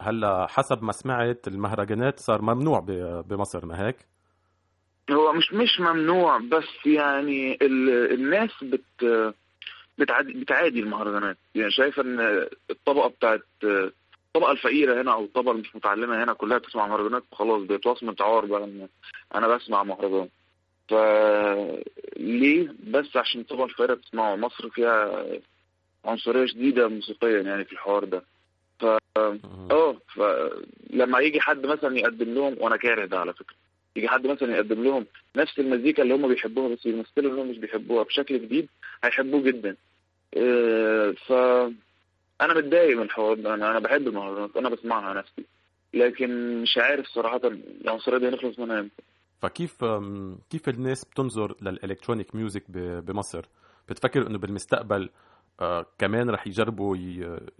هلا 0.00 0.46
حسب 0.46 0.82
ما 0.82 0.92
سمعت 0.92 1.48
المهرجانات 1.48 2.20
صار 2.20 2.42
ممنوع 2.42 2.80
بمصر 3.28 3.66
ما 3.66 3.86
هيك؟ 3.86 3.96
هو 5.10 5.32
مش 5.32 5.52
مش 5.52 5.80
ممنوع 5.80 6.38
بس 6.38 6.86
يعني 6.86 7.58
الناس 7.62 8.50
بت 8.62 9.34
بتعادي, 9.98 10.32
بتعادي 10.32 10.80
المهرجانات. 10.80 11.36
يعني 11.54 11.70
شايفه 11.70 12.02
إن 12.02 12.46
الطبقة 12.70 13.08
بتاعت 13.08 13.46
الطبقة 14.36 14.52
الفقيرة 14.52 15.02
هنا 15.02 15.12
أو 15.12 15.24
الطبقة 15.24 15.52
مش 15.52 15.76
متعلمة 15.76 16.24
هنا 16.24 16.32
كلها 16.32 16.58
بتسمع 16.58 16.86
مهرجانات 16.86 17.22
خلاص 17.32 17.62
بيتواصل 17.62 18.14
عار 18.20 18.44
بقى 18.46 18.64
إن 18.64 18.88
أنا 19.34 19.48
بسمع 19.56 19.82
مهرجان. 19.82 20.28
ف 20.88 20.94
ليه؟ 22.16 22.74
بس 22.90 23.16
عشان 23.16 23.40
الطبقة 23.40 23.64
الفقيرة 23.64 23.94
بتسمعه. 23.94 24.36
مصر 24.36 24.68
فيها 24.70 25.26
عنصرية 26.04 26.46
شديدة 26.46 26.88
موسيقيا 26.88 27.40
يعني 27.42 27.64
في 27.64 27.72
الحوار 27.72 28.04
ده. 28.04 28.22
ف 28.80 28.84
آه 29.70 29.96
فلما 30.14 31.18
يجي 31.20 31.40
حد 31.40 31.66
مثلا 31.66 31.98
يقدم 31.98 32.34
لهم 32.34 32.56
وأنا 32.60 32.76
كاره 32.76 33.04
ده 33.06 33.18
على 33.18 33.32
فكرة. 33.32 33.56
يجي 33.96 34.08
حد 34.08 34.26
مثلا 34.26 34.54
يقدم 34.56 34.84
لهم 34.84 35.06
نفس 35.36 35.58
المزيكا 35.58 36.02
اللي 36.02 36.14
هم 36.14 36.28
بيحبوها 36.28 36.68
بس 36.74 36.86
يمثلوا 36.86 37.32
انهم 37.32 37.50
مش 37.50 37.58
بيحبوها 37.58 38.02
بشكل 38.02 38.38
جديد 38.42 38.68
هيحبوه 39.04 39.42
جدا. 39.42 39.76
آه، 40.36 41.10
ف 41.10 41.32
أنا 42.44 42.54
متضايق 42.54 42.96
من 42.96 43.02
الحوار 43.02 43.34
ده. 43.34 43.54
أنا 43.54 43.70
أنا 43.70 43.78
بحب 43.78 44.08
المهرجانات 44.08 44.56
أنا 44.56 44.68
بسمعها 44.68 45.14
نفسي. 45.14 45.44
لكن 45.94 46.62
مش 46.62 46.78
عارف 46.78 47.06
صراحة 47.06 47.40
العنصرية 47.44 48.18
دي 48.18 48.28
هنخلص 48.28 48.58
منها 48.58 48.80
إمتى. 48.80 49.02
فكيف 49.42 49.84
كيف 50.50 50.68
الناس 50.68 51.04
بتنظر 51.04 51.54
للإلكترونيك 51.62 52.34
ميوزك 52.34 52.64
بمصر؟ 52.70 53.44
بتفكر 53.88 54.26
إنه 54.26 54.38
بالمستقبل 54.38 55.10
آه، 55.60 55.86
كمان 55.98 56.30
رح 56.30 56.46
يجربوا 56.46 56.96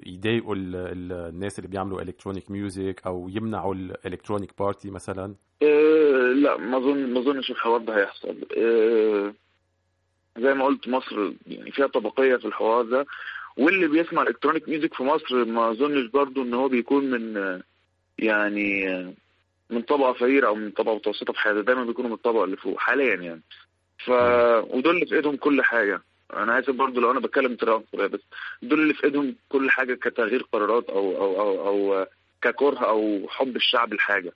يضايقوا 0.07 0.55
ال- 0.55 0.77
ال- 0.77 1.13
الناس 1.35 1.59
اللي 1.59 1.69
بيعملوا 1.71 2.03
electronic 2.03 2.51
music 2.51 3.03
أو 3.07 3.29
يمنعوا 3.29 3.75
ال 3.75 3.82
electronic 3.82 4.51
party 4.59 4.91
مثلا؟ 4.91 5.35
أه 5.63 6.33
لا 6.37 6.57
ما 6.57 6.77
اظن 6.77 7.13
ما 7.13 7.21
أظنش 7.21 7.51
الحوار 7.51 7.81
ده 7.81 7.97
هيحصل. 7.97 8.37
أه 8.59 9.35
زي 10.39 10.55
ما 10.55 10.65
قلت 10.65 10.89
مصر 10.89 11.33
يعني 11.47 11.71
فيها 11.71 11.87
طبقية 11.87 12.37
في 12.37 12.45
الحوار 12.45 12.85
ده. 12.85 13.07
واللي 13.57 13.87
بيسمع 13.89 14.23
electronic 14.23 14.69
music 14.69 14.95
في 14.95 15.03
مصر 15.03 15.45
ما 15.45 15.71
أظنش 15.71 16.11
برضو 16.11 16.43
إن 16.43 16.55
هو 16.55 16.69
بيكون 16.69 17.11
من 17.11 17.61
يعني 18.19 18.87
من 19.71 19.83
طبقة 19.83 20.13
فقيرة 20.13 20.47
أو 20.47 20.55
من 20.55 20.71
طبقة 20.71 20.95
متوسطة 20.95 21.33
في 21.33 21.39
حياته 21.39 21.61
دايما 21.61 21.85
بيكونوا 21.85 22.11
من 22.11 22.17
الطبقة 22.17 22.45
اللي 22.45 22.57
فوق 22.57 22.79
حاليا 22.79 23.15
يعني. 23.15 23.43
ف 23.99 24.11
ودول 24.75 24.95
اللي 24.95 25.07
في 25.07 25.15
إيدهم 25.17 25.37
كل 25.37 25.63
حاجة. 25.63 26.01
أنا 26.35 26.59
اسف 26.59 26.71
برضو 26.71 27.01
لو 27.01 27.11
أنا 27.11 27.21
بتكلم 27.21 27.57
عنصريه 27.63 28.07
بس 28.07 28.21
دول 28.63 28.81
اللي 28.81 28.95
في 28.95 29.05
إيدهم 29.05 29.37
كل 29.49 29.71
حاجة 29.71 29.95
كتغيير 29.95 30.43
قرارات 30.53 30.91
أو 30.91 31.17
أو 31.17 31.41
أو, 31.41 31.67
أو 31.69 31.95
آه، 31.95 32.09
ككره 32.43 32.79
أو 32.79 33.27
حب 33.29 33.57
الشعب 33.57 33.95
لحاجة. 33.95 34.33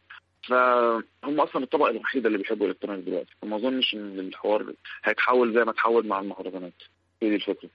فهم 0.48 1.40
أصلا 1.40 1.62
الطبقة 1.64 1.90
الوحيدة 1.90 2.26
اللي 2.26 2.38
بيحبوا 2.38 2.66
ال 2.66 2.70
electronic 2.70 3.04
دلوقتي. 3.04 3.30
فما 3.42 3.56
أظنش 3.56 3.94
إن 3.94 4.18
الحوار 4.18 4.72
هيتحول 5.04 5.54
زي 5.54 5.64
ما 5.64 5.70
اتحول 5.70 6.06
مع 6.06 6.20
المهرجانات. 6.20 6.72
هي 7.22 7.28
دي 7.28 7.34
الفكرة. 7.34 7.70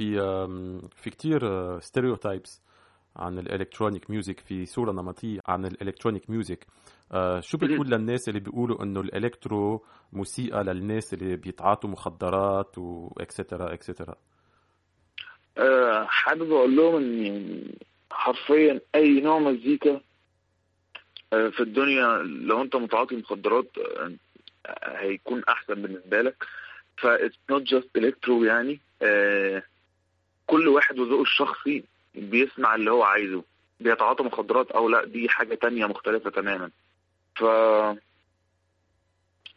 في 0.00 0.16
في 0.96 1.10
كتير 1.10 1.40
stereotypes 1.80 2.62
عن 3.16 3.38
ال 3.38 3.44
electronic 3.44 4.10
music 4.10 4.40
في 4.40 4.66
صورة 4.66 4.92
نمطية 4.92 5.40
عن 5.46 5.64
ال 5.64 5.70
electronic 5.70 6.30
music. 6.30 6.66
آه، 7.12 7.40
شو 7.40 7.58
بتقول 7.58 7.90
للناس 7.90 8.28
اللي 8.28 8.40
بيقولوا 8.40 8.82
إنه 8.82 9.00
الإلكترو 9.00 9.84
موسيقى 10.12 10.64
للناس 10.64 11.14
اللي 11.14 11.36
بيتعاطوا 11.36 11.90
مخدرات 11.90 12.78
واكسترا 12.78 13.74
اكسترا 13.74 14.14
أه 15.58 16.04
حابب 16.04 16.52
أقول 16.52 16.76
لهم 16.76 16.96
إن 16.96 17.62
حرفيا 18.10 18.80
أي 18.94 19.20
نوع 19.20 19.38
مزيكا 19.38 20.00
في 21.30 21.60
الدنيا 21.60 22.22
لو 22.22 22.62
أنت 22.62 22.76
متعاطي 22.76 23.16
مخدرات 23.16 23.70
هيكون 24.84 25.42
أحسن 25.48 25.74
بالنسبة 25.74 26.22
لك. 26.22 26.44
ف 26.96 27.06
it's 27.06 27.54
not 27.54 27.62
just 27.64 28.02
electro 28.02 28.44
يعني 28.44 28.80
كل 30.50 30.68
واحد 30.68 30.98
وذوقه 30.98 31.22
الشخصي 31.22 31.84
بيسمع 32.14 32.74
اللي 32.74 32.90
هو 32.90 33.02
عايزه 33.02 33.44
بيتعاطى 33.80 34.22
مخدرات 34.24 34.70
أو 34.70 34.88
لأ 34.88 35.04
دي 35.04 35.28
حاجة 35.28 35.54
تانية 35.54 35.86
مختلفة 35.86 36.30
تماما. 36.30 36.70
ف 37.36 37.44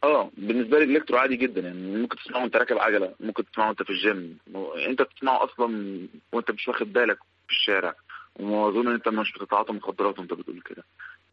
آه 0.04 0.30
بالنسبة 0.36 0.78
لي 0.78 0.84
ال 0.84 0.88
electro 0.88 1.18
عادي 1.18 1.36
جدا 1.36 1.60
يعني 1.60 1.96
ممكن 1.96 2.16
تسمعه 2.16 2.42
وأنت 2.42 2.56
راكب 2.56 2.78
عجلة 2.78 3.14
ممكن 3.20 3.44
تسمعه 3.50 3.68
وأنت 3.68 3.82
في 3.82 3.90
الجيم 3.90 4.38
أنت 4.86 5.02
بتسمعه 5.02 5.44
أصلا 5.44 5.98
وأنت 6.32 6.50
مش 6.50 6.68
واخد 6.68 6.92
بالك 6.92 7.18
في 7.46 7.52
الشارع 7.52 7.94
واظن 8.36 8.86
إن 8.88 8.94
أنت 8.94 9.08
مش 9.08 9.32
بتتعاطى 9.32 9.72
مخدرات 9.72 10.18
وأنت 10.18 10.32
بتقول 10.32 10.60
كده. 10.60 10.84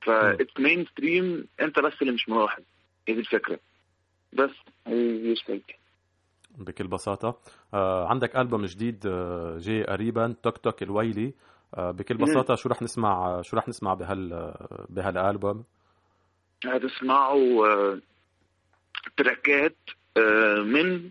ف 0.01 0.59
it's 0.59 0.85
mainstream 0.85 1.47
أنت 1.61 1.79
بس 1.79 1.93
اللي 2.01 2.13
مش 2.13 2.29
ملاحظ 2.29 2.63
هي 3.07 3.13
دي 3.13 3.19
الفكرة. 3.19 3.59
بس 4.33 4.49
هي 4.87 5.27
هي 5.27 5.61
بكل 6.57 6.87
بساطة. 6.87 7.39
آه 7.73 8.07
عندك 8.07 8.35
ألبوم 8.35 8.65
جديد 8.65 9.05
آه 9.05 9.57
جاي 9.57 9.83
قريبا 9.83 10.35
توك 10.43 10.57
توك 10.57 10.83
الويلي. 10.83 11.33
آه 11.75 11.91
بكل 11.91 12.17
بساطة 12.17 12.55
شو 12.55 12.69
رح 12.69 12.81
نسمع 12.81 13.41
شو 13.41 13.57
رح 13.57 13.67
نسمع 13.67 13.93
بهال 13.93 14.53
بهالألبوم؟ 14.89 15.63
هتسمعوا 16.65 17.99
تراكات 19.17 19.77
من 20.65 21.09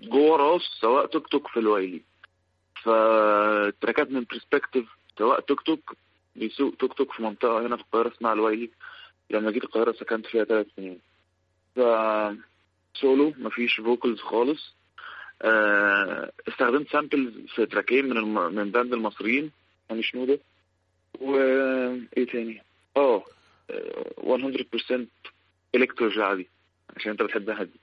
جوه 0.00 0.36
راس 0.36 0.62
سواق 0.80 1.06
توك 1.06 1.28
توك 1.28 1.48
في 1.48 1.60
الويلي. 1.60 2.02
فتراكات 2.82 4.10
من 4.10 4.24
perspective 4.30 4.96
سواق 5.18 5.40
توك 5.40 5.60
توك 5.60 5.96
بيسوق 6.36 6.74
توك 6.74 6.92
توك 6.92 7.12
في 7.12 7.22
منطقة 7.22 7.66
هنا 7.66 7.76
في 7.76 7.82
القاهرة 7.82 8.08
اسمها 8.08 8.32
الويلي. 8.32 8.70
لما 9.30 9.50
جيت 9.50 9.64
القاهرة 9.64 9.92
سكنت 9.92 10.26
فيها 10.26 10.44
ثلاث 10.44 10.66
سنين. 10.76 11.00
ف 11.76 11.78
سولو 12.94 13.34
مفيش 13.38 13.76
vocals 13.80 14.20
خالص. 14.20 14.74
آه، 15.42 16.32
استخدمت 16.48 16.88
samples 16.88 17.34
في 17.54 17.66
تراكين 17.66 18.04
من 18.04 18.16
الم... 18.16 18.54
من 18.54 18.70
band 18.70 18.92
المصريين. 18.92 19.50
يعني 19.90 20.02
شنو 20.02 20.24
ده؟ 20.24 20.38
وايه 21.20 22.26
تاني؟ 22.32 22.62
آه 22.96 23.24
آه، 23.70 24.38
100% 24.94 25.06
electro 25.74 26.10
شعبي 26.10 26.48
عشان 26.96 27.10
أنت 27.10 27.22
بتحبها 27.22 27.62
دي 27.62 27.80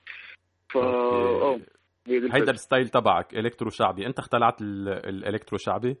فا 0.70 0.80
آه 0.80 1.60
هيدا. 2.08 2.50
ال 2.50 2.56
style 2.56 2.88
تبعك 2.88 3.34
electro 3.34 3.70
شعبي 3.70 4.06
أنت 4.06 4.18
اخترعت 4.18 4.62
ال- 4.62 4.88
ال 4.88 4.97
electro 4.97 5.58
شعبي 5.58 5.96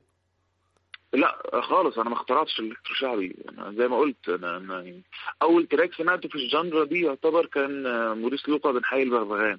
لا 1.12 1.60
خالص 1.60 1.98
أنا 1.98 2.10
ما 2.10 2.14
اخترعتش 2.16 2.60
ال 2.60 2.64
electro 2.64 2.94
شعبي 2.94 3.36
أنا 3.48 3.72
زي 3.72 3.88
ما 3.88 3.98
قلت 3.98 4.28
أنا, 4.28 4.56
أنا 4.56 5.00
أول 5.42 5.66
track 5.66 5.94
سمعته 5.94 6.28
في 6.28 6.34
ال 6.34 6.42
genre 6.42 6.84
دي 6.84 7.00
يعتبر 7.00 7.46
كان 7.46 7.86
آه، 7.86 8.14
موريس 8.14 8.48
لوقا 8.48 8.72
بنحيي 8.72 9.02
البغبغان 9.02 9.58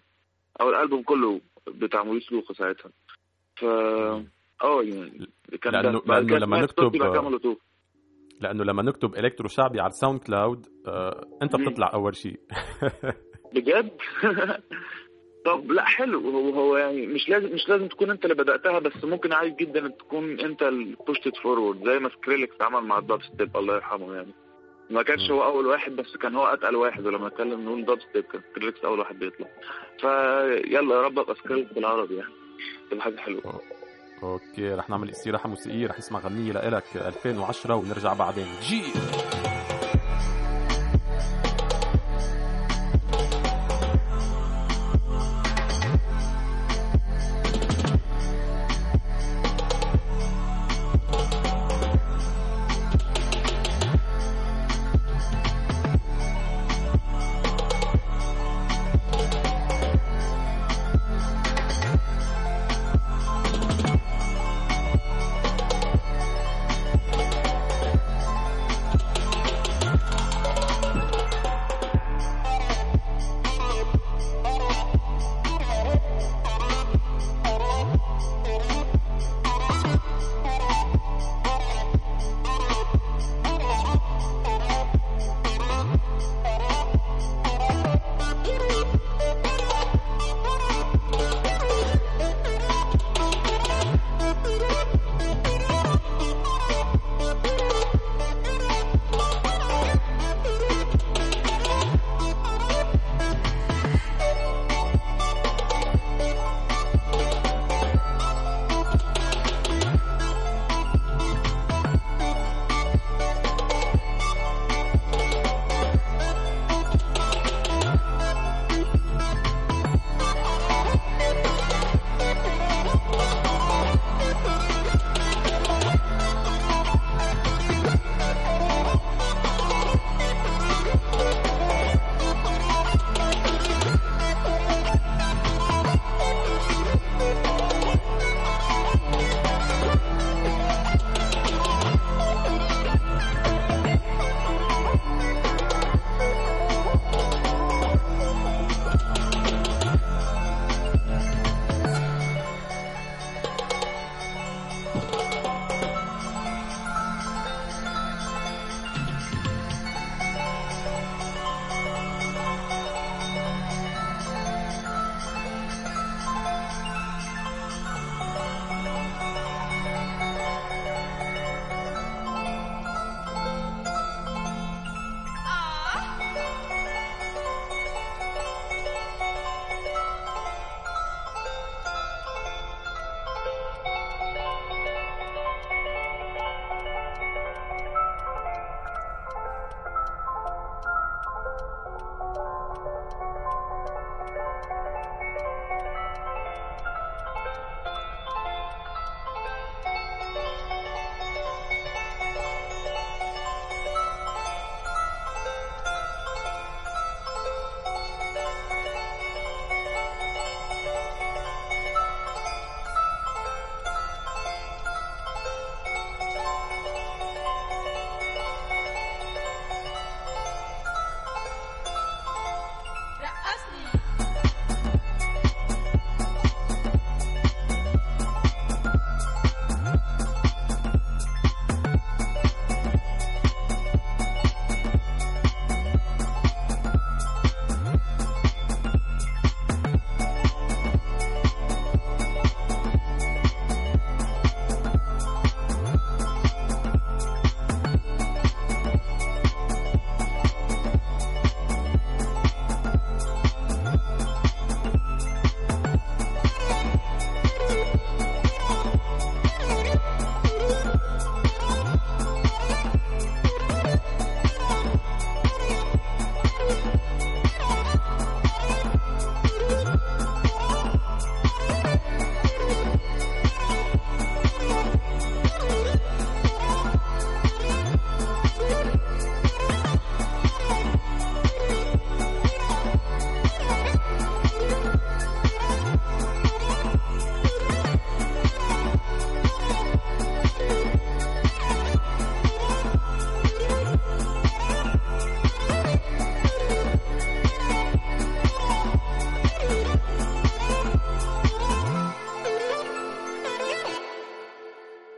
أو 0.61 0.69
الألبوم 0.69 1.01
كله 1.03 1.41
بتاع 1.67 2.03
موريس 2.03 2.31
لوقا 2.31 2.53
ساعتها 2.53 2.91
ف 3.55 3.63
آه 4.63 4.83
يعني 4.83 5.29
كان. 5.61 5.99
بعد 6.05 6.23
لأنه 6.31 6.37
لما 6.37 6.61
نكتب-. 6.61 7.57
لأنه 8.41 8.63
لما 8.63 8.83
نكتب 8.83 9.15
electro 9.15 9.47
شعبي 9.47 9.79
على 9.79 9.89
ال 9.89 10.19
SoundCloud 10.19 10.65
آه 10.87 11.25
أنت. 11.41 11.55
بتطلع 11.55 11.91
أول 11.93 12.15
شيء 12.15 12.39
بجد 13.53 13.91
طب 15.45 15.71
لا 15.71 15.86
حلو. 15.86 16.19
هو 16.29 16.49
هو 16.49 16.77
يعني 16.77 17.08
مش 17.08 17.29
لازم 17.29 17.53
مش 17.53 17.69
لازم 17.69 17.88
تكون 17.88 18.10
انت 18.10 18.23
اللي 18.25 18.36
بدأتها 18.36 18.79
بس 18.79 19.03
ممكن 19.03 19.34
عادي 19.34 19.65
جدا 19.65 19.88
تكون 19.88 20.39
انت 20.39 20.63
اللي 20.63 20.95
pushed 21.07 21.38
forward 21.43 21.86
زي 21.86 21.99
ما 21.99 22.10
Skrillex 22.09 22.62
عمل 22.62 22.82
مع 22.82 22.97
الدب 22.97 23.19
ستيب 23.34 23.58
الله 23.58 23.75
يرحمه 23.75 24.15
يعني. 24.15 24.34
ما 24.89 25.03
كانش 25.03 25.32
هو 25.32 25.43
أول 25.43 25.65
واحد 25.65 25.91
بس 25.95 26.17
كان 26.17 26.36
هو 26.36 26.45
أتقل 26.45 26.75
واحد 26.75 27.06
ولما 27.06 27.27
نتكلم 27.27 27.65
نقول 27.65 27.86
دب 27.86 27.99
ستيب 28.10 28.23
كان 28.23 28.41
Skrillex 28.51 28.86
أول 28.86 28.99
واحد 28.99 29.19
بيطلع. 29.19 29.47
فيلا 29.99 30.95
يا 30.95 31.01
رب 31.01 31.19
أبقى 31.19 31.36
Skrillex 31.36 31.73
بالعربي 31.73 32.15
يعني. 32.15 32.32
تبقى 32.91 33.03
حاجة 33.03 33.17
حلوة. 33.17 33.62
okay 34.23 34.73
رح 34.73 34.89
نعمل 34.89 35.10
استراحه 35.10 35.49
موسيقيه 35.49 35.88
رح 35.88 35.97
نسمع 35.97 36.19
غنية 36.19 36.51
لإلك 36.53 36.84
2010 36.95 37.75
ونرجع 37.75 38.13
بعدين. 38.13 38.47
جي! 38.62 38.84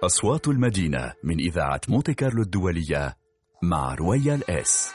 أصوات 0.05 0.47
المدينة 0.47 1.13
من 1.23 1.39
إذاعة 1.39 1.81
مونتي 1.89 2.13
كارلو 2.13 2.41
الدولية 2.41 3.17
مع 3.63 3.95
رويال 3.95 4.49
إس. 4.51 4.94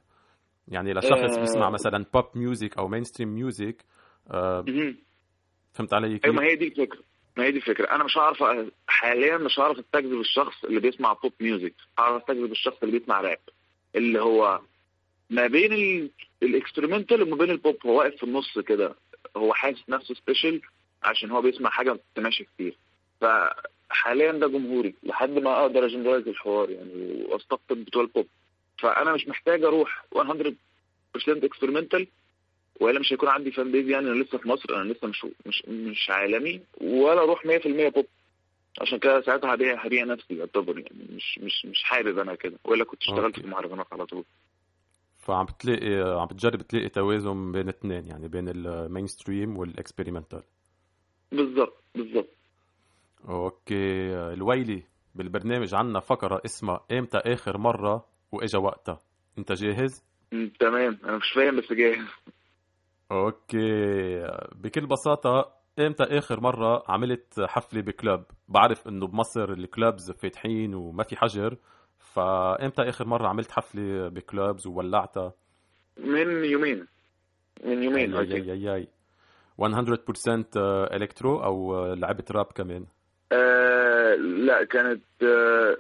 يعني 0.67 0.93
لشخص 0.93 1.37
آه. 1.37 1.39
بيسمع 1.39 1.69
مثلا 1.69 2.05
pop 2.13 2.25
music 2.35 2.77
أو 2.77 2.87
mainstream 2.87 3.29
music. 3.35 3.85
فهمت 5.73 5.93
علي 5.93 6.13
كيف؟ 6.17 6.25
أيوه 6.25 6.35
ما 6.35 6.43
هي 6.43 6.55
دي 6.55 6.67
الفكرة. 6.67 6.99
ما 7.37 7.43
هي 7.43 7.51
دي 7.51 7.57
الفكرة. 7.57 7.91
أنا 7.95 8.03
مش 8.03 8.17
هعرف 8.17 8.43
حاليا 8.87 9.37
مش 9.37 9.59
هعرف 9.59 9.79
أستجذب 9.79 10.19
الشخص 10.19 10.63
اللي 10.65 10.79
بيسمع 10.79 11.13
pop 11.13 11.33
music 11.39 11.73
هعرف 11.99 12.21
أستجذب 12.21 12.51
الشخص 12.51 12.77
اللي 12.83 12.99
بيسمع 12.99 13.21
راب 13.21 13.39
اللي 13.95 14.21
هو 14.21 14.59
ما 15.29 15.47
بين 15.47 15.73
ال- 15.73 16.09
ال 16.43 16.49
experimental 16.49 17.21
وما 17.21 17.35
بين 17.35 17.49
البوب 17.51 17.77
هو 17.85 17.97
واقف 17.99 18.15
في 18.17 18.23
النص 18.23 18.59
كده. 18.59 18.95
هو 19.37 19.53
حاسس 19.53 19.89
نفسه 19.89 20.15
special 20.15 20.61
عشان 21.03 21.31
هو 21.31 21.41
بيسمع 21.41 21.69
حاجة 21.69 21.89
ما 21.93 21.99
بتسمعش 22.13 22.41
كتير. 22.41 22.77
فحاليا 23.21 24.31
ده 24.31 24.47
جمهوري 24.47 24.95
لحد 25.03 25.29
ما 25.29 25.61
أقدر 25.61 25.85
ا 25.85 25.89
generalize 25.89 26.27
الحوار 26.27 26.69
يعني 26.69 27.23
وأستقطب 27.29 27.77
بتوع 27.77 28.01
البوب 28.03 28.27
فأنا 28.77 29.13
مش 29.13 29.27
محتاج 29.27 29.63
أروح 29.63 30.05
100% 30.15 30.53
experimental 31.43 32.07
والا 32.79 32.99
مش 32.99 33.13
هيكون 33.13 33.29
عندي 33.29 33.51
fan 33.51 33.71
base 33.71 33.87
يعني 33.89 34.07
أنا 34.09 34.23
لسه 34.23 34.37
في 34.37 34.47
مصر 34.47 34.75
أنا 34.75 34.93
لسه 34.93 35.07
مش 35.07 35.25
مش 35.45 35.63
مش 35.67 36.09
عالمي 36.09 36.61
ولا 36.81 37.23
أروح 37.23 37.43
100% 37.47 37.67
بوب 37.67 38.05
عشان 38.81 38.99
كده 38.99 39.21
ساعتها 39.21 39.53
هبيع 39.53 39.85
هبيع 39.85 40.03
نفسي 40.03 40.37
يعتبر 40.37 40.79
يعني 40.79 41.07
مش 41.15 41.39
مش 41.43 41.65
مش 41.65 41.83
حابب 41.83 42.19
أنا 42.19 42.35
كده. 42.35 42.57
ولا 42.65 42.83
كنت 42.83 43.01
اشتغلت. 43.01 43.39
في 43.39 43.47
مهرجانات 43.47 43.87
على 43.91 44.05
طول. 44.05 44.23
فعم 45.19 45.45
بتلاقي 45.45 46.19
عم 46.21 46.25
بتجرب 46.25 46.61
تلاقي 46.61 46.89
توازن 46.89 47.51
بين 47.51 47.61
الاثنين 47.61 48.05
يعني 48.07 48.27
بين 48.27 48.49
ال 48.49 49.07
mainstream 49.07 49.57
وال 49.57 49.70
experimental 49.70 50.43
بالظبط 51.31 51.83
بالظبط. 51.95 52.29
أوكي 53.29 54.13
الويلي 54.33 54.83
بالبرنامج 55.15 55.73
عنا 55.75 55.99
فقرة 55.99 56.41
اسمها 56.45 56.85
إمتى 56.91 57.17
آخر 57.17 57.57
مرة 57.57 58.05
وإجا 58.33 58.59
وقتها. 58.59 58.99
أنت 59.37 59.51
جاهز؟ 59.51 60.03
تمام. 60.59 60.99
أنا 61.03 61.17
مش 61.17 61.31
فاهم 61.35 61.57
بس 61.57 61.73
جاهز. 61.73 62.07
أوكي. 63.11 64.27
بكل 64.55 64.85
بساطة 64.85 65.53
إمتى 65.79 66.03
آخر 66.03 66.39
مرة 66.39 66.83
عملت 66.87 67.39
حفلة 67.41 67.81
ب 67.81 67.89
club؟ 67.89 68.25
بعرف 68.47 68.87
إنه 68.87 69.07
بمصر 69.07 69.49
ال 69.51 69.61
clubs 69.61 70.11
فاتحين 70.11 70.75
وما 70.75 71.03
في 71.03 71.15
حجر 71.15 71.57
فإمتى 71.99 72.81
آخر 72.81 73.07
مرة 73.07 73.27
عملت 73.27 73.51
حفلة 73.51 74.07
ب 74.07 74.17
clubs 74.17 74.67
وولعتها؟ 74.67 75.33
من 75.97 76.45
يومين. 76.45 76.87
من 77.65 77.83
يومين 77.83 78.13
ياي 78.13 78.47
ياي 78.47 78.61
ياي 78.61 78.87
100% 79.57 80.57
إلكترو 80.93 81.43
أو 81.43 81.85
لعبت 81.93 82.31
راب 82.31 82.45
كمان؟ 82.45 82.85
آه 83.31 84.15
لا 84.15 84.63
كانت 84.63 85.03
آه 85.23 85.77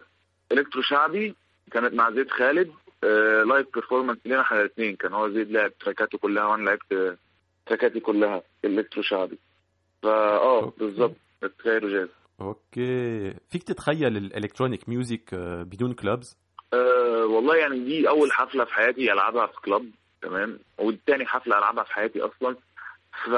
إلكترو 0.51 0.81
شعبي 0.81 1.35
كانت 1.73 1.93
مع 1.93 2.11
زيد 2.11 2.31
خالد 2.31 2.71
آه 3.03 3.43
live 3.43 3.67
performance 3.73 4.19
لينا 4.25 4.41
إحنا 4.41 4.59
الاثنين. 4.59 4.95
كان 4.95 5.13
هو 5.13 5.29
زيد 5.29 5.51
لعب 5.51 5.77
تراكاته 5.77 6.17
كلها 6.17 6.45
وأنا 6.45 6.63
لعبت 6.69 6.91
آه، 6.91 7.17
تراكاتي 7.65 7.99
كلها 7.99 8.41
الكترو 8.65 9.03
شعبي. 9.03 9.39
فا 10.03 10.09
آه. 10.37 10.73
بالظبط. 10.77 11.15
تخيلوا 11.59 11.89
جاز 11.89 12.09
أوكي. 12.41 13.33
فيك 13.49 13.63
تتخيل 13.63 14.17
ال 14.17 14.24
electronic 14.24 14.89
music 14.89 15.35
بدون 15.35 15.93
clubs 15.93 16.37
أه 16.73 17.25
والله 17.25 17.55
يعني 17.55 17.79
دي 17.79 18.09
أول 18.09 18.31
حفلة 18.31 18.65
في 18.65 18.73
حياتي 18.73 19.13
ألعبها 19.13 19.45
في 19.47 19.61
club 19.65 19.85
تمام؟ 20.21 20.59
والتاني 20.77 21.25
حفلة 21.25 21.57
ألعبها 21.57 21.83
في 21.83 21.93
حياتي 21.93 22.21
أصلا. 22.21 22.55
ف 23.25 23.29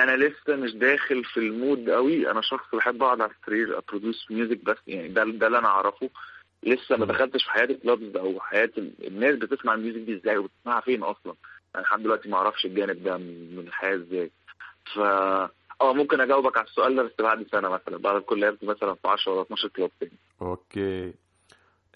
أنا 0.00 0.16
لسه 0.16 0.56
مش 0.56 0.72
داخل 0.74 1.24
في 1.24 1.40
ال 1.40 1.50
mood 1.50 1.90
قوي 1.90 2.30
أنا 2.30 2.40
شخص 2.40 2.74
بحب 2.74 3.02
أقعد 3.02 3.20
على 3.20 3.30
السرير 3.40 3.78
ا 3.78 3.85
produce 3.85 4.30
music 4.30 4.64
بس 4.64 4.76
يعني 4.86 5.08
ده 5.08 5.24
ده 5.24 5.46
اللي 5.46 5.58
أنا 5.58 5.68
أعرفه. 5.68 6.10
لسه 6.62 6.96
ما. 6.96 7.06
دخلتش 7.06 7.44
في 7.44 7.50
حياه 7.50 7.64
ال 7.64 7.73
clubs 7.73 8.16
أو 8.16 8.40
حياه 8.40 8.70
ال- 8.78 9.06
الناس 9.06 9.34
بتسمع 9.36 9.74
ال 9.74 9.78
music 9.78 10.00
دي 10.00 10.16
إزاي 10.16 10.38
وبتسمعها 10.38 10.80
فين 10.80 11.02
أصلا؟ 11.02 11.34
أنا 11.74 11.82
لحد 11.82 12.02
دلوقتي 12.02 12.28
ما 12.28 12.36
أعرفش 12.36 12.64
الجانب 12.64 13.02
ده 13.02 13.16
من 13.16 13.58
الحياة 13.68 13.94
إزاي. 13.96 14.30
ف 14.94 14.98
آه 15.80 15.92
ممكن 15.92 16.20
أجاوبك 16.20 16.56
على 16.58 16.66
السؤال 16.66 16.96
ده 16.96 17.02
بس 17.02 17.12
بعد 17.18 17.46
سنة 17.52 17.68
مثلا 17.68 17.96
بعد 17.98 18.22
كل 18.22 18.40
لعبت 18.40 18.64
مثلا 18.64 18.94
في 18.94 19.08
10 19.08 19.32
ولا 19.32 19.42
12 19.42 19.68
club 19.68 19.90
تاني. 20.00 20.12
أوكي. 20.42 21.14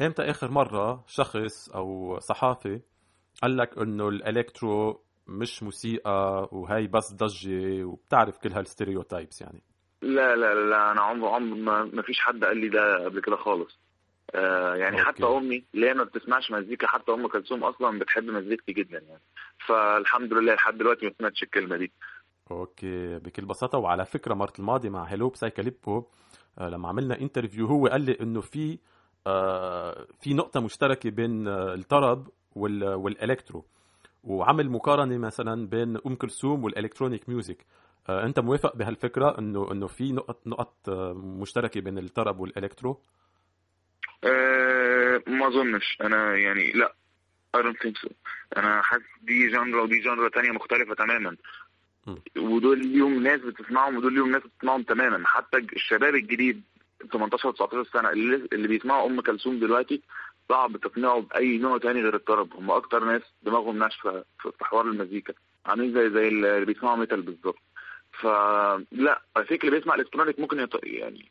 إمتى 0.01 0.23
آخر 0.23 0.51
مرة 0.51 1.05
شخص 1.07 1.69
أو 1.71 2.19
صحافي 2.21 2.81
قال 3.43 3.57
لك 3.57 3.79
إنه 3.79 4.09
الإلكترو 4.09 5.01
مش 5.27 5.63
موسيقى 5.63 6.49
وهي 6.53 6.87
بس 6.87 7.15
ضجة 7.15 7.85
وبتعرف 7.85 8.39
كل 8.39 8.53
هال 8.53 8.66
stereotypes 8.66 9.41
يعني؟ 9.41 9.63
لا 10.03 10.37
لا 10.37 10.55
لا, 10.55 10.69
لا 10.71 10.93
أنا 10.93 11.01
عمر 11.01 11.29
عمر 11.29 11.57
ما, 11.57 11.85
ما 11.85 12.03
فيش 12.03 12.21
حد 12.21 12.45
قال 12.45 12.57
لي 12.59 12.69
ده 12.69 13.05
قبل 13.05 13.21
كده 13.21 13.37
خالص. 13.37 13.79
آه 14.35 14.75
يعني 14.75 14.97
أوكي. 15.01 15.07
حتى 15.09 15.25
أمي 15.25 15.65
اللي 15.75 15.89
هي 15.89 15.95
ما 15.95 16.05
بتسمعش 16.05 16.51
مزيكا 16.51 16.87
حتى 16.87 17.13
أم 17.13 17.27
كلثوم 17.29 17.65
أصلا 17.65 17.99
بتحب 17.99 18.25
مزيكتي 18.25 18.73
جدا 18.73 18.99
يعني. 18.99 19.23
فالحمد 19.67 20.33
لله 20.33 20.55
لحد 20.55 20.79
دلوقتي 20.79 21.07
ما 21.07 21.13
سمعتش 21.19 21.43
الكلمة 21.43 21.77
دي. 21.77 21.93
أوكي 22.51 23.19
بكل 23.19 23.45
بساطة. 23.45 23.79
وعلى 23.79 24.05
فكرة 24.05 24.35
مرة 24.35 24.53
الماضي 24.59 24.91
مع 24.91 25.05
Hello 25.05 25.29
Psychaleppo 25.29 26.05
آه، 26.59 26.69
لما 26.69 26.89
عملنا 26.89 27.21
interview 27.21 27.67
هو 27.67 27.87
قال 27.87 28.01
لي 28.01 28.17
إنه 28.21 28.41
في 28.41 28.79
آه، 29.27 30.07
في 30.21 30.35
نقطة 30.35 30.61
مشتركة 30.61 31.11
بين 31.11 31.49
الطرب 31.49 32.29
وال- 32.57 32.95
والإلكترو. 32.95 33.65
وعمل 34.25 34.71
مقارنة 34.71 35.19
مثلا 35.19 35.67
بين 35.69 35.97
أم 36.07 36.15
كلثوم 36.15 36.65
وال 36.65 36.76
electronic 36.76 37.29
music. 37.29 37.67
أنت 38.09 38.41
موافق 38.41 38.77
بهالفكرة 38.77 39.39
إنه 39.39 39.73
إنه 39.73 39.87
في 39.87 40.13
نقط 40.13 40.47
نقط 40.47 40.91
مشتركة 41.17 41.81
بين 41.81 41.99
الطرب 41.99 42.41
والإلكترو؟ 42.41 43.01
آه 44.25 45.23
ما 45.27 45.47
أظنش. 45.49 45.97
أنا 46.01 46.37
يعني 46.37 46.73
لا 46.73 46.95
I 47.57 47.61
don't 47.61 47.77
think 47.87 47.97
so. 48.07 48.13
أنا 48.57 48.83
حاسس 48.83 49.05
دي 49.23 49.49
genre 49.49 49.83
ودي 49.83 49.99
genre 49.99 50.29
تانية 50.29 50.51
مختلفة 50.51 50.95
تماما. 50.95 51.37
م. 52.07 52.15
ودول 52.39 52.87
ليهم 52.87 53.23
ناس 53.23 53.41
بتسمعهم 53.41 53.97
ودول 53.97 54.15
ليهم 54.15 54.31
ناس 54.31 54.43
بتسمعهم 54.43 54.83
تماما. 54.83 55.27
حتى 55.27 55.57
الشباب 55.57 56.15
الجديد 56.15 56.63
18 57.13 57.51
19 57.53 57.85
سنة 57.93 58.11
اللي, 58.11 58.49
اللي 58.53 58.69
بيسمعوا 58.69 59.07
أم 59.09 59.21
كلثوم 59.21 59.59
دلوقتي 59.59 60.03
صعب 60.49 60.77
تقنعه 60.77 61.21
بأي 61.21 61.59
نوع 61.59 61.79
تاني 61.79 62.03
غير 62.03 62.15
الطرب. 62.15 62.55
هم 62.55 62.71
أكتر 62.71 63.05
ناس 63.05 63.23
دماغهم 63.43 63.79
ناشفة 63.79 64.25
في 64.59 64.65
حوار 64.65 64.87
المزيكا. 64.87 65.35
عاملين 65.67 65.93
زي 65.95 66.11
زي 66.11 66.29
اللي 66.29 66.65
بيسمعوا 66.65 66.97
metal 66.97 67.23
بالظبط. 67.23 67.59
فلا 68.21 69.23
الفكر 69.37 69.69
اللي 69.69 69.79
بيسمع 69.79 69.95
electronic 69.95 70.41
ممكن 70.41 70.61
يط... 70.61 70.81
يعني 70.85 71.29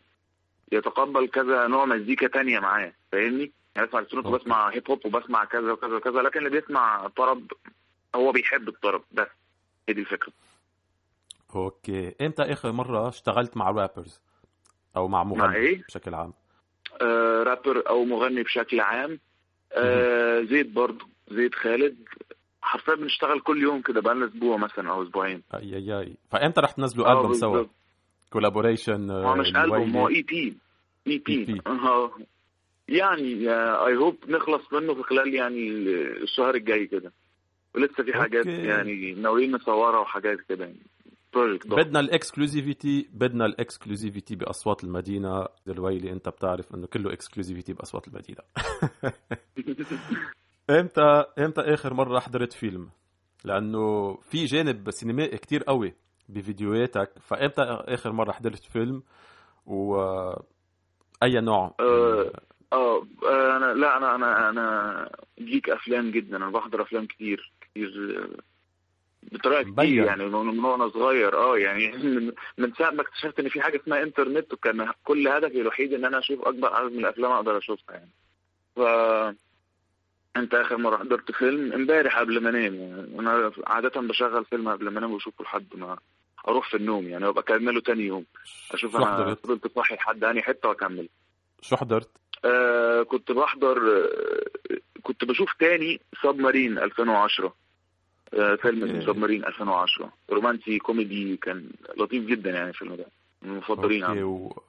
يتقبل 0.71 1.27
كذا 1.27 1.67
نوع 1.67 1.85
مزيكا 1.85 2.27
تانية 2.27 2.59
معاه 2.59 2.93
فاهمني؟ 3.11 3.51
يعني 3.75 3.87
بسمع 3.87 3.99
electronic. 3.99 4.27
وبسمع 4.27 4.69
هيب 4.69 4.89
هوب 4.89 5.05
وبسمع 5.05 5.45
كذا 5.45 5.71
وكذا 5.71 5.95
وكذا 5.95 6.21
لكن 6.21 6.39
اللي 6.39 6.49
بيسمع 6.49 7.07
طرب 7.07 7.51
هو 8.15 8.31
بيحب 8.31 8.67
الطرب 8.67 9.03
بس. 9.11 9.27
هي 9.89 9.93
دي 9.93 10.01
الفكرة. 10.01 10.33
أوكي. 11.55 12.15
إمتى 12.21 12.43
آخر 12.43 12.71
مرة 12.71 13.09
اشتغلت 13.09 13.57
مع 13.57 13.71
rappers 13.71 14.21
أو 14.97 15.07
مع 15.07 15.23
مغني 15.23 15.41
مع 15.41 15.55
إيه؟ 15.55 15.83
بشكل 15.87 16.13
عام؟ 16.13 16.33
آه 17.01 17.43
رابر 17.43 17.89
أو 17.89 18.05
مغني 18.05 18.43
بشكل 18.43 18.79
عام. 18.79 19.19
آه 19.73 20.41
زيد 20.41 20.73
برضه 20.73 21.05
زيد 21.31 21.55
خالد. 21.55 21.97
حرفيا 22.61 22.95
بنشتغل 22.95 23.39
كل 23.39 23.61
يوم 23.61 23.81
كده 23.81 24.01
بقالنا 24.01 24.25
أسبوع 24.25 24.57
مثلا 24.57 24.91
أو 24.91 25.03
أسبوعين. 25.03 25.43
أي 25.53 25.75
أي 25.75 25.99
أي. 25.99 26.17
فإمتى 26.31 26.61
رح 26.61 26.71
تنزلوا 26.71 27.07
آه، 27.07 27.11
البوم 27.21 27.33
سوا؟ 27.33 27.51
بالظبط. 27.51 27.75
collaboration 28.33 29.11
هو 29.11 29.35
مش 29.35 29.55
ألبوم 29.55 29.97
هو 29.97 30.07
E 30.07 30.21
P 30.21 30.57
EP 31.07 31.61
يعني 32.87 33.49
I 33.87 33.95
hope 33.95 34.17
نخلص 34.27 34.73
منه 34.73 34.93
في 34.93 35.03
خلال 35.03 35.33
يعني 35.33 35.67
الشهر 36.23 36.55
الجاي 36.55 36.87
كده. 36.87 37.11
ولسه 37.75 38.03
في 38.03 38.13
حاجات 38.13 38.47
أوكي. 38.47 38.67
يعني 38.67 39.13
ناويين 39.13 39.51
نصورها 39.51 39.99
وحاجات 39.99 40.37
كده 40.49 40.65
يعني. 40.65 40.79
project. 41.33 41.67
بدنا 41.67 41.99
ال 41.99 42.08
exclusivity 42.08 43.07
بدنا 43.13 43.45
ال 43.45 43.53
exclusivity 43.53 44.35
بأصوات 44.35 44.83
المدينة. 44.83 45.47
الويلي 45.67 46.11
أنت 46.11 46.29
بتعرف 46.29 46.75
إنه 46.75 46.87
كله 46.87 47.13
exclusivity 47.13 47.73
بأصوات 47.73 48.07
المدينة. 48.07 48.39
إمتى 50.79 51.23
إمتى 51.39 51.61
آخر 51.61 51.93
مرة 51.93 52.19
حضرت 52.19 52.53
فيلم؟ 52.53 52.89
لأنه 53.45 54.15
في 54.15 54.45
جانب 54.45 54.91
سينمائي 54.91 55.37
كتير 55.37 55.63
قوي. 55.63 55.93
بفيديوهاتك. 56.29 57.09
فامتى 57.21 57.61
آخر 57.61 58.11
مرة 58.11 58.31
حضرت 58.31 58.63
فيلم 58.63 59.03
و 59.65 59.95
أي 61.23 61.41
نوع؟ 61.41 61.75
آه، 61.79 62.31
آه 62.73 63.05
أنا 63.57 63.73
لا 63.73 63.97
أنا 63.97 64.15
أنا 64.15 64.49
أنا 64.49 65.09
جيك 65.39 65.69
أفلام 65.69 66.11
جدا. 66.11 66.37
أنا 66.37 66.49
بحضر 66.49 66.81
أفلام 66.81 67.05
كتير 67.05 67.51
كتير 67.61 68.17
آه، 68.17 68.41
بطريقة 69.31 69.61
كتير. 69.61 70.03
يعني 70.05 70.25
من 70.25 70.59
وأنا 70.65 70.89
صغير. 70.89 71.37
آه 71.37 71.57
يعني 71.57 71.91
من, 72.07 72.31
من 72.57 72.73
ساعة 72.73 72.91
ما 72.91 73.01
اكتشفت 73.01 73.39
إن 73.39 73.49
في 73.49 73.61
حاجة 73.61 73.81
اسمها 73.83 74.03
إنترنت 74.03 74.53
وكان 74.53 74.91
كل 75.03 75.27
هدفي 75.27 75.61
الوحيد 75.61 75.93
إن 75.93 76.05
أنا 76.05 76.19
أشوف 76.19 76.41
أكبر 76.41 76.73
عدد 76.73 76.91
من 76.91 76.99
الأفلام 76.99 77.31
أقدر 77.31 77.57
أشوفها 77.57 77.95
يعني. 77.95 78.11
ف 78.75 78.79
انت 80.37 80.53
اخر 80.53 80.77
مرة 80.77 80.97
حضرت 80.97 81.31
فيلم 81.31 81.73
امبارح 81.73 82.19
قبل 82.19 82.43
ما 82.43 82.49
انام. 82.49 82.75
يعني 82.75 83.19
أنا 83.19 83.51
عادة 83.67 84.01
بشغل 84.01 84.45
فيلم 84.45 84.69
قبل 84.69 84.89
ما 84.89 84.99
انام 84.99 85.13
واشوفه 85.13 85.43
لحد 85.43 85.67
ما 85.75 85.97
أروح 86.47 86.69
في 86.69 86.77
النوم 86.77 87.07
يعني 87.07 87.25
وابقى 87.25 87.43
اكمله 87.55 87.81
تاني 87.81 88.03
يوم. 88.03 88.25
أشوف 88.71 88.91
شو 88.91 88.97
أنا 88.97 89.35
فضلت 89.35 89.67
صاحي 89.75 89.95
لحد 89.95 90.23
انهي 90.23 90.41
حتة 90.41 90.69
واكمل. 90.69 91.09
شو 91.61 91.75
حضرت؟ 91.75 92.09
آه 92.45 93.03
كنت 93.03 93.31
بحضر 93.31 93.77
آه 93.77 94.77
كنت 95.03 95.25
بشوف 95.25 95.53
تاني 95.59 95.99
Submarine 96.23 96.77
2010 96.77 97.53
آه 98.33 98.55
فيلم 98.55 98.83
اسمه. 98.83 99.13
Submarine 99.13 99.45
2010 99.45 100.13
رومانسي 100.31 100.77
كوميدي 100.79 101.37
كان 101.37 101.69
لطيف 101.97 102.25
جدا 102.25 102.49
يعني 102.49 102.69
الفيلم 102.69 102.95
ده. 102.95 103.05
من 103.41 103.51
المفضلين 103.51 104.03
أوكي 104.03 104.11
عندي. 104.19 104.23
و... 104.23 104.63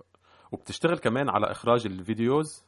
وبتشتغل 0.53 0.99
كمان 0.99 1.29
على 1.29 1.51
إخراج 1.51 1.87
ال 1.87 1.96
videos؟ 1.96 2.65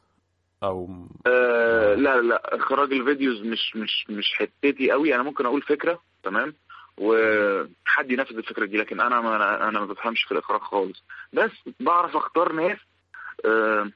أو 0.65 1.07
آه 1.27 1.95
لا 1.95 2.21
لا 2.21 2.55
إخراج 2.55 2.93
ال 2.93 3.00
videos 3.00 3.41
مش 3.41 3.75
مش 3.75 4.05
مش 4.09 4.33
حتتي 4.33 4.91
قوي 4.91 5.15
أنا 5.15 5.23
ممكن 5.23 5.45
أقول 5.45 5.61
فكرة 5.61 5.99
تمام؟ 6.23 6.53
وحد 6.97 8.11
ينفذ 8.11 8.37
الفكرة 8.37 8.65
دي 8.65 8.77
لكن 8.77 8.99
أنا 8.99 9.21
ما 9.21 9.67
أنا 9.69 9.79
ما 9.79 9.85
بفهمش 9.85 10.23
في 10.23 10.31
الإخراج 10.31 10.61
خالص. 10.61 11.03
بس 11.33 11.51
بعرف 11.79 12.15
أختار 12.15 12.51
ناس 12.53 12.77
آه 13.45 13.89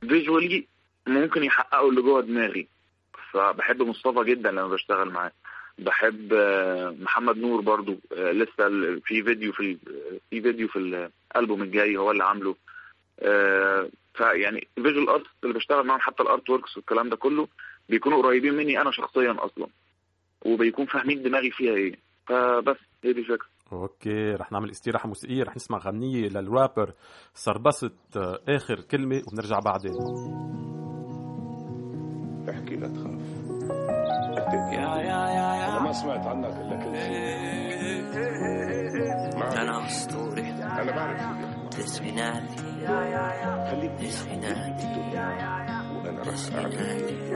visually 0.00 0.66
ممكن 1.06 1.44
يحققوا 1.44 1.90
اللي 1.90 2.02
جوه 2.02 2.20
دماغي. 2.20 2.68
فبحب 3.32 3.82
مصطفى 3.82 4.24
جدا 4.24 4.50
لما 4.50 4.68
بشتغل 4.68 5.10
معاه. 5.10 5.32
بحب 5.78 6.32
آه، 6.32 6.96
محمد 7.00 7.36
نور 7.36 7.60
برضو. 7.60 8.00
آه، 8.12 8.32
لسه 8.32 8.68
في 9.04 9.22
فيديو 9.22 9.52
في 9.52 9.78
في 10.30 10.40
فيديو 10.42 10.68
في 10.68 10.78
الألبوم 10.78 11.62
الجاي 11.62 11.96
هو 11.96 12.10
اللي 12.10 12.24
عامله. 12.24 12.56
آه، 13.20 13.88
فيعني 14.14 14.68
ال 14.78 14.82
visual 14.82 15.08
art 15.08 15.26
اللي 15.44 15.54
بشتغل 15.54 15.86
معاهم 15.86 16.00
حتى 16.00 16.22
ال 16.22 16.50
artworks 16.50 16.76
والكلام 16.76 17.08
ده 17.08 17.16
كله 17.16 17.48
بيكونوا 17.88 18.22
قريبين 18.22 18.54
مني 18.54 18.80
أنا 18.80 18.90
شخصيا 18.90 19.36
أصلا 19.38 19.66
وبيكون 20.46 20.86
فاهمين 20.86 21.22
دماغي 21.22 21.50
فيها 21.50 21.72
إيه. 21.74 21.94
فبس 22.26 22.76
هي 23.04 23.12
دي 23.12 23.20
الفكرة. 23.20 23.48
أوكي 23.72 24.32
رح 24.34 24.52
نعمل 24.52 24.70
استراحه 24.70 25.08
موسيقية 25.08 25.42
رح 25.42 25.56
نسمع 25.56 25.78
غنية 25.78 26.28
للرابر 26.28 26.92
سربست 27.34 28.16
آخر 28.48 28.80
كلمة 28.80 29.22
وبنرجع 29.26 29.58
بعدين. 29.58 29.92
احكي 32.50 32.76
لا 32.76 32.88
تخاف. 32.88 33.20
يا 34.72 34.96
يا 34.96 35.28
يا 35.36 35.68
أنا 35.68 35.74
يا 35.76 35.80
ما 35.82 35.92
سمعت 35.92 36.26
عنك 36.26 36.46
إلا 36.46 36.76
كل 36.84 36.96
شيء. 37.00 37.20
أنا 39.62 39.86
أسطوري. 39.86 40.42
أنا 40.42 40.90
بعرف 40.92 41.49
تسعيناتي 41.80 42.56
خليك 43.70 43.92
تسعيناتي 44.00 44.86
وأنا 46.04 46.22
رح 46.22 46.54
اعمل 46.54 46.76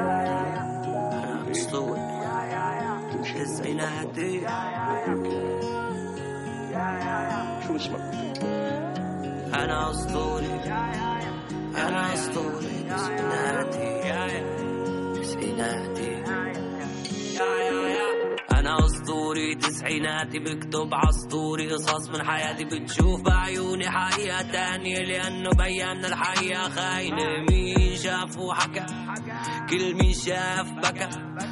أنا 0.01 1.51
اسطوري 1.51 2.01
تسعيناتي 3.25 4.41
شو 7.67 7.77
اسمك 7.77 8.01
أنا 9.55 9.91
اسطوري 9.91 10.61
أنا 11.77 12.15
اسطوري 12.15 12.85
تسعيناتي 12.91 13.89
تسعيناتي 15.21 16.11
أنا 16.25 16.53
اسطوري 17.25 17.84
تسعيناتي 19.85 20.39
بكتب 20.39 20.95
عسطوري 20.95 21.73
قصص 21.73 22.09
من 22.09 22.23
حياتي 22.27 22.65
بتشوف 22.65 23.21
بعيوني 23.23 23.91
حقيقة 23.91 24.43
تانية 24.43 24.99
لأنه 24.99 25.51
بيان 25.51 26.05
الحقيقة. 26.05 26.69
خاينة 26.69 27.25
مين 27.51 27.97
شاف 27.97 28.39
وحكى 28.39 28.87
كل 29.71 29.95
مين 29.95 30.13
شاف؟ 30.15 30.73
بكى. 30.73 31.09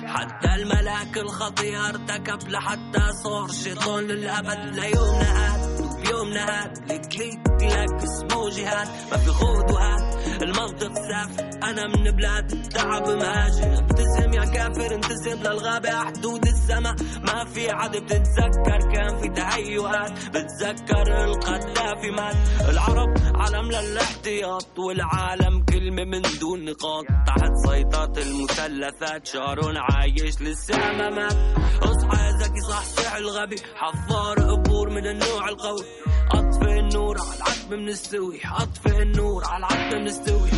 حتى 0.07 0.55
الملاك 0.63 1.19
الخطية 1.19 1.89
ارتكب 1.89 2.49
لحتى 2.49 3.13
صار 3.25 3.49
شيطان 3.49 4.05
للأبد 4.05 4.75
ليومنا 4.77 5.55
هاد 5.55 5.72
وبيومنا 6.13 6.63
هاد 6.63 6.93
لك 6.93 7.17
لك 7.63 8.03
اسمه 8.03 8.51
جهاد. 8.51 8.89
ما 9.11 9.17
في 9.17 9.31
خود 9.31 9.71
وهات. 9.71 10.43
المنطق 10.43 10.93
سافر 10.95 11.51
أنا 11.63 11.87
من 11.87 12.11
بلاد 12.11 12.69
تعب 12.69 13.09
مهاجر 13.09 13.79
ابتسم 13.79 14.33
يا 14.33 14.45
كافر 14.45 14.95
انتسب 14.95 15.47
للغابة. 15.47 15.91
حدود 15.91 16.47
السما 16.47 16.97
ما 17.27 17.45
في 17.45 17.71
عد 17.71 17.97
بتتذكر 17.97 18.81
كان 18.95 19.21
في 19.21 19.29
تهيؤات. 19.29 20.13
بتذكر 20.29 21.25
القذافي 21.25 22.11
مات. 22.11 22.37
العرب 22.69 23.09
علم 23.35 23.71
للاحتياط. 23.71 24.79
والعالم 24.79 25.65
كلمة 25.65 26.05
من 26.05 26.23
دون 26.41 26.65
نقاط. 26.65 27.05
تحت 27.27 27.53
سيطرة 27.67 28.23
المثلثات. 28.23 29.27
شارون 29.27 29.77
عايش 29.77 30.43
لسه 30.43 30.77
ما 30.77 31.11
مات. 31.11 31.37
أصحى 31.83 32.29
يا 32.55 32.61
زكي 32.61 32.71
صحصح 32.73 33.15
الغبي 33.15 33.57
حفار 33.77 34.39
قبور 34.41 34.91
من 34.91 35.07
النوع 35.07 35.49
القوي. 35.49 35.85
اطفئ 36.33 36.79
النور 36.79 37.17
على 37.19 37.37
العتمة 37.37 37.77
بنستوي 37.77 38.41
اطفئ 38.45 39.03
النور 39.03 39.45
على 39.45 39.59
العتمة 39.67 39.99
بنستوي 39.99 40.51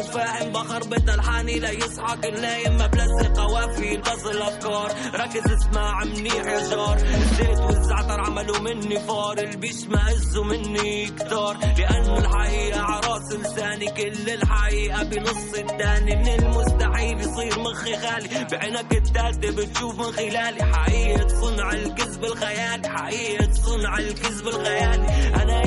كلامي 0.00 0.06
مو 0.06 0.12
فاهم 0.12 0.52
بخربط 0.52 1.08
الحاني 1.08 1.58
لا 1.58 1.70
يصحى 1.70 2.16
كل 2.16 2.40
نايم 2.40 2.76
ما 2.76 2.86
بلزق 2.86 3.40
قوافي 3.40 3.96
بس 3.96 4.26
الافكار 4.26 4.92
ركز 5.14 5.52
اسمع 5.52 6.04
منيح 6.04 6.34
يا 6.34 6.70
جار 6.70 6.96
الزيت 6.96 7.58
والزعتر 7.60 8.20
عملوا 8.20 8.58
مني 8.58 9.00
فار 9.00 9.38
اللي 9.38 9.56
بيشمئزوا 9.56 10.44
مني 10.44 11.06
كتار 11.06 11.56
لأنه 11.78 12.18
الحقيقة 12.18 12.80
عراس 12.80 13.32
لساني 13.32 13.90
كل 13.90 14.30
الحقيقة. 14.30 15.02
بنص 15.02 15.54
الثاني 15.58 16.16
من 16.16 16.28
المستحيل 16.28 17.20
يصير 17.20 17.58
مخي 17.58 17.96
خالي 17.96 18.46
بعينك 18.52 18.92
التالتة 18.92 19.50
بتشوف 19.56 19.98
من 19.98 20.12
خلالي. 20.12 20.64
حقيقة 20.74 21.28
صنع 21.28 21.72
الكذب 21.72 22.24
الخيالي. 22.24 22.88
حقيقة 22.88 23.52
صنع 23.52 23.98
الكذب 23.98 24.48
الخيالي. 24.48 25.34
أنا 25.42 25.62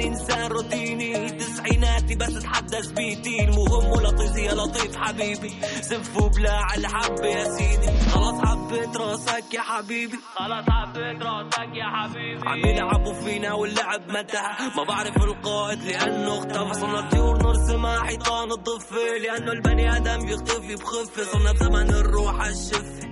إنسان 0.00 0.46
روتيني. 0.46 1.30
تسعيناتي 1.30 2.14
بس 2.14 2.36
اتحدث 2.36 2.86
بيتي. 2.86 3.44
المهم 3.44 3.90
ولطيف 3.90 4.36
يا 4.36 4.54
لطيف 4.54 4.96
حبيبي. 4.96 5.52
سف 5.80 6.16
وبلاع 6.16 6.74
الحب 6.76 7.24
يا 7.24 7.44
سيدي. 7.44 7.86
خلاص 8.10 8.40
حبيت 8.44 8.96
راسك 8.96 9.54
يا 9.54 9.60
حبيبي. 9.60 10.18
خلاص 10.34 10.64
حبيت 10.70 11.22
راسك 11.22 11.70
يا 11.74 11.84
حبيبي. 11.84 12.48
عم 12.48 12.58
يلعبوا 12.58 13.14
فينا 13.14 13.52
واللعب 13.52 14.10
ما 14.10 14.20
انتهى 14.20 14.70
ما 14.76 14.84
بعرف 14.84 15.16
القائد 15.16 15.82
لأنه 15.82 16.38
اختفى. 16.38 16.74
صرنا 16.80 17.08
طيور 17.10 17.42
نرسم 17.42 17.86
حيطان 17.86 18.52
الضفة 18.52 19.18
لأنه 19.22 19.52
البني 19.52 19.96
آدم 19.96 20.26
بيختفي 20.26 20.74
بخفة 20.74 21.24
صرنا 21.32 21.52
بزمن 21.52 21.90
الروح 21.90 22.44
الشفة 22.44 23.02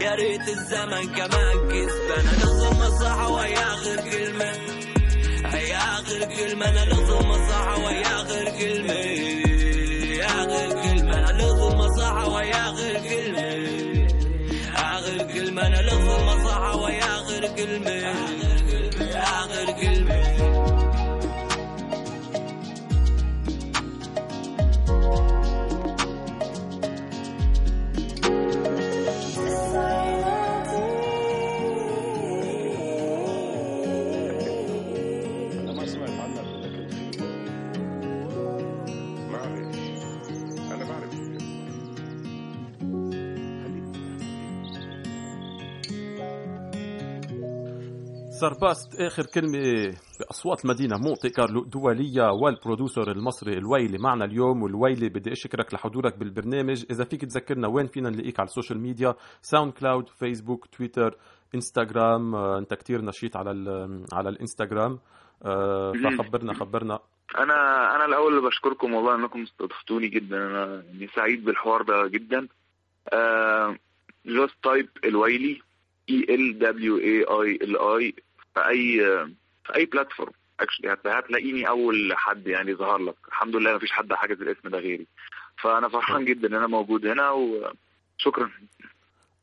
يا 0.00 0.14
ريت 0.14 0.48
الزمن 0.48 1.06
كمان 1.14 1.56
كذب. 1.68 2.10
أنا 2.18 2.30
لازم 2.30 2.78
مصحة 2.78 3.32
ويا 3.32 3.68
غير 3.74 4.00
كلمة. 4.00 4.75
يا 5.76 6.00
غير 6.08 6.24
كلمة 6.24 6.68
أنا 6.68 6.84
لازم 6.84 7.28
مصحة 7.28 7.78
ويا 7.84 8.16
غير 8.28 8.48
كلمة 8.58 8.94
يا 10.20 10.44
غير 10.44 10.70
كلمة 10.82 11.18
أنا 11.18 11.32
لازم 11.42 11.76
مصحة 11.78 12.28
ويا 12.34 12.70
غير 12.70 13.00
كلمة 13.00 13.40
غير 15.00 15.22
كلمة 15.32 15.66
أنا 15.66 15.76
لازم 15.82 16.26
مصحة 16.26 16.76
ويا 16.76 17.16
غير 17.28 17.46
كلمة 17.46 17.90
غير 19.44 19.70
كلمة 19.80 20.16
سرباست 48.40 49.00
آخر 49.00 49.22
كلمة 49.34 49.94
بأصوات 50.20 50.64
المدينة 50.64 50.96
مونتي 50.98 51.28
كارلو 51.30 51.64
دوليه 51.64 52.30
وال 52.42 52.56
producer 52.56 53.10
المصري 53.10 53.52
الويلي. 53.52 53.98
معنا 53.98 54.24
اليوم 54.24 54.62
والويلي 54.62 55.08
بدي 55.08 55.32
أشكرك 55.32 55.74
لحضورك 55.74 56.18
بالبرنامج. 56.18 56.84
إذا 56.90 57.04
فيك 57.04 57.24
تذكرنا 57.24 57.68
وين 57.68 57.86
فينا 57.86 58.10
نلاقيك 58.10 58.40
على 58.40 58.46
ال 58.46 58.51
social 58.51 58.80
media 58.80 59.14
SoundCloud 59.40 60.08
فيسبوك 60.08 60.66
تويتر 60.66 61.16
إنستغرام. 61.54 62.34
آه، 62.34 62.58
أنت 62.58 62.74
كتير 62.74 63.00
نشيط 63.00 63.36
على 63.36 63.50
على 64.12 64.28
الإنستغرام. 64.28 64.98
آه، 65.44 65.92
فخبرنا 65.92 66.54
خبرنا. 66.54 66.98
أنا 67.38 67.54
أنا 67.96 68.04
الأول 68.04 68.36
اللي 68.36 68.48
بشكركم 68.48 68.94
والله 68.94 69.14
إنكم 69.14 69.42
استضفتوني 69.42 70.08
جدا. 70.08 70.36
أنا 70.36 70.82
يعني 70.84 71.06
سعيد 71.16 71.44
بالحوار 71.44 71.82
ده 71.82 72.08
جدا. 72.08 72.48
just 74.26 74.54
type 74.62 74.88
الويلي 75.04 75.60
اي 76.10 76.26
ال 76.34 76.58
دبليو 76.58 76.98
اي 76.98 77.24
اي 77.24 77.58
ال 77.62 77.78
اي 77.78 78.14
في 78.56 78.68
أي 78.68 78.98
في 79.66 79.76
أي 79.76 79.84
platform 79.84 80.32
actually 80.60 80.96
هتلاقيني 81.06 81.68
أول 81.68 82.12
حد 82.16 82.46
يعني 82.46 82.74
ظهر 82.74 82.98
لك. 82.98 83.14
الحمد 83.28 83.56
لله 83.56 83.74
مفيش 83.76 83.92
حد 83.92 84.12
حاجز 84.12 84.42
الاسم 84.42 84.68
ده 84.68 84.78
غيري. 84.78 85.06
فأنا 85.62 85.88
فرحان 85.88 86.24
جدا 86.24 86.48
إن 86.48 86.54
أنا 86.54 86.66
موجود 86.66 87.06
هنا 87.06 87.30
وشكرا 87.30 88.50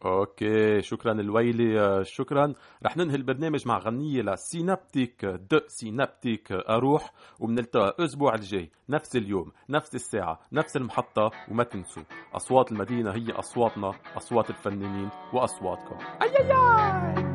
okay 0.05 0.81
شكرا 0.81 1.11
الويلي 1.11 2.03
شكرا. 2.05 2.53
رح 2.85 2.97
ننهي 2.97 3.15
البرنامج 3.15 3.67
مع 3.67 3.77
غنية 3.77 4.21
لسينابتيك 4.21 5.25
د 5.25 5.63
سينابتيك 5.67 6.51
أروح. 6.51 7.13
وبنلتقى 7.39 7.95
الأسبوع 7.99 8.35
الجاي 8.35 8.71
نفس 8.89 9.15
اليوم 9.15 9.51
نفس 9.69 9.95
الساعة 9.95 10.39
نفس 10.53 10.77
المحطة 10.77 11.31
وما 11.51 11.63
تنسوا 11.63 12.03
أصوات 12.33 12.71
المدينة 12.71 13.11
هي 13.11 13.31
أصواتنا 13.31 13.91
أصوات 14.17 14.49
الفنانين 14.49 15.09
وأصواتكم. 15.33 15.97
أي! 16.21 17.32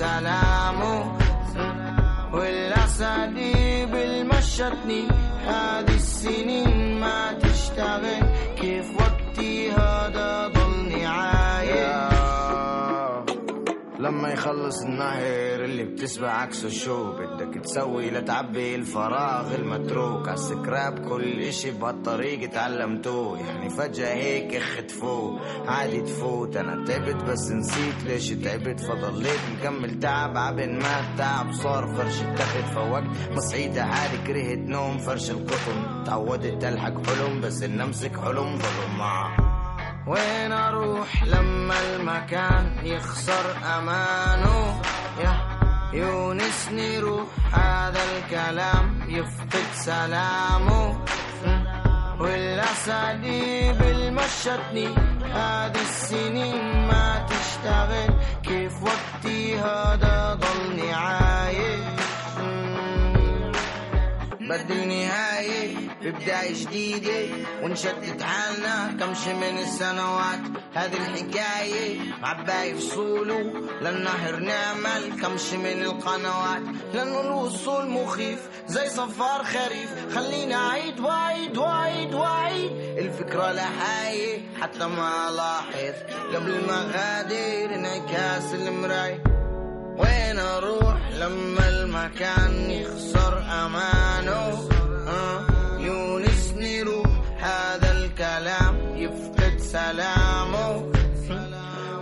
يفقد 0.00 0.20
سلامه 0.20 1.12
والأساليب 2.32 3.94
المشتني. 3.94 5.08
هذه 5.46 5.94
السنين 5.94 7.00
ما 7.00 7.32
تشتغل. 7.32 8.19
لما 14.20 14.32
يخلص 14.32 14.82
النهر 14.82 15.64
اللي 15.64 15.84
بتسبع 15.84 16.30
عكسه 16.30 16.68
شو 16.68 17.12
بدك 17.12 17.60
تسوي 17.64 18.10
لتعبي 18.10 18.74
الفراغ 18.74 19.54
المتروك. 19.54 20.28
عالسكراب 20.28 21.08
كل 21.08 21.40
إشي 21.40 21.70
بهالطريق 21.70 22.42
اتعلمتوه 22.42 23.38
يعني 23.38 23.70
فجأة 23.70 24.14
هيك 24.14 24.54
اختفوا 24.56 25.38
عادي 25.66 26.00
تفوت. 26.00 26.56
أنا 26.56 26.84
تعبت 26.84 27.24
بس 27.24 27.50
نسيت 27.50 28.04
ليش 28.06 28.28
تعبت. 28.28 28.80
فضليت 28.80 29.40
مكمل 29.58 30.00
تعب. 30.00 30.36
عبن 30.36 30.78
ما 30.78 31.00
التعب 31.00 31.52
صار 31.52 31.86
فرش 31.86 32.22
التخت. 32.22 32.74
فوقت 32.74 33.04
صحيت 33.38 33.78
حالي 33.78 34.18
كرهت 34.26 34.68
نوم. 34.68 34.98
فرش 34.98 35.30
القطن. 35.30 36.04
تعودت 36.06 36.64
الحق 36.64 37.06
حلم 37.06 37.40
بس 37.40 37.62
إن 37.62 37.80
أمسك 37.80 38.16
حلم 38.16 38.58
ظلم. 38.58 38.98
معه 38.98 39.49
وين 40.06 40.52
أروح 40.52 41.24
لما 41.24 41.74
المكان 41.80 42.76
يخسر 42.82 43.56
أمانه؟ 43.78 44.82
يا 45.20 45.34
يونسني 45.92 46.98
روح 46.98 47.28
هذا 47.52 48.00
الكلام 48.16 49.00
يفقد 49.08 49.66
سلامه. 49.72 51.04
والاساليب 52.20 53.82
المشتني 53.82 54.94
هذه 55.34 55.82
السنين 55.82 56.86
ما 56.86 57.26
تشتغل. 57.28 58.14
كيف 58.42 58.82
وقتي 58.82 59.58
هذا 59.58 60.38
ضلني 60.40 60.92
عايش؟ 60.94 61.99
بدل 64.50 64.88
نهاية 64.88 65.76
ببداية 66.02 66.54
جديدة 66.54 67.34
ونشتت 67.62 68.22
حالنا 68.22 68.96
كمشي 69.00 69.34
من 69.34 69.58
السنوات. 69.58 70.40
هذه 70.74 70.96
الحكاية 70.96 72.00
عباية 72.22 72.74
فصوله 72.74 73.38
للنهر 73.82 74.36
نعمل 74.36 75.20
كمشي 75.22 75.56
من 75.56 75.82
القنوات. 75.82 76.62
لأنه 76.94 77.20
الوصول 77.20 77.90
مخيف 77.90 78.48
زي 78.66 78.88
صفار 78.88 79.44
خريف. 79.44 80.14
خلينا 80.14 80.68
أعيد 80.68 81.00
وأعيد 81.00 81.58
وأعيد 81.58 82.14
وأعيد 82.14 82.72
الفكرة 82.98 83.52
لحاية 83.52 84.42
حتى 84.60 84.86
ما 84.86 85.30
لاحظ. 85.36 85.94
قبل 86.34 86.66
ما 86.66 86.90
غادر 86.94 87.74
انعكاس 87.74 88.54
المراية 88.54 89.39
وين 90.00 90.38
أروح 90.38 90.96
لما 91.20 91.68
المكان 91.68 92.70
يخسر 92.70 93.38
أمانه؟ 93.38 94.68
آه 95.08 95.44
يونسني 95.78 96.82
روح 96.82 97.10
هذا 97.40 97.92
الكلام 97.92 98.96
يفقد 98.96 99.58
سلامه. 99.58 100.92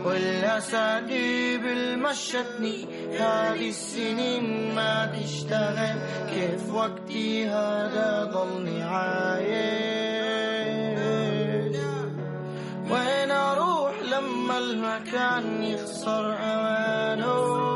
والاساليب 0.04 1.64
المشتني 1.66 2.86
هذه 3.18 3.68
السنين 3.68 4.74
ما 4.74 5.06
تشتغل. 5.06 5.98
كيف 6.30 6.74
وقتي 6.74 7.46
هذا 7.46 8.30
ضلني 8.34 8.82
عايش؟ 8.82 10.18
وين 12.90 13.30
أروح 13.30 13.92
لما 14.12 14.58
المكان 14.58 15.62
يخسر 15.62 16.36
أمانه؟ 16.36 17.67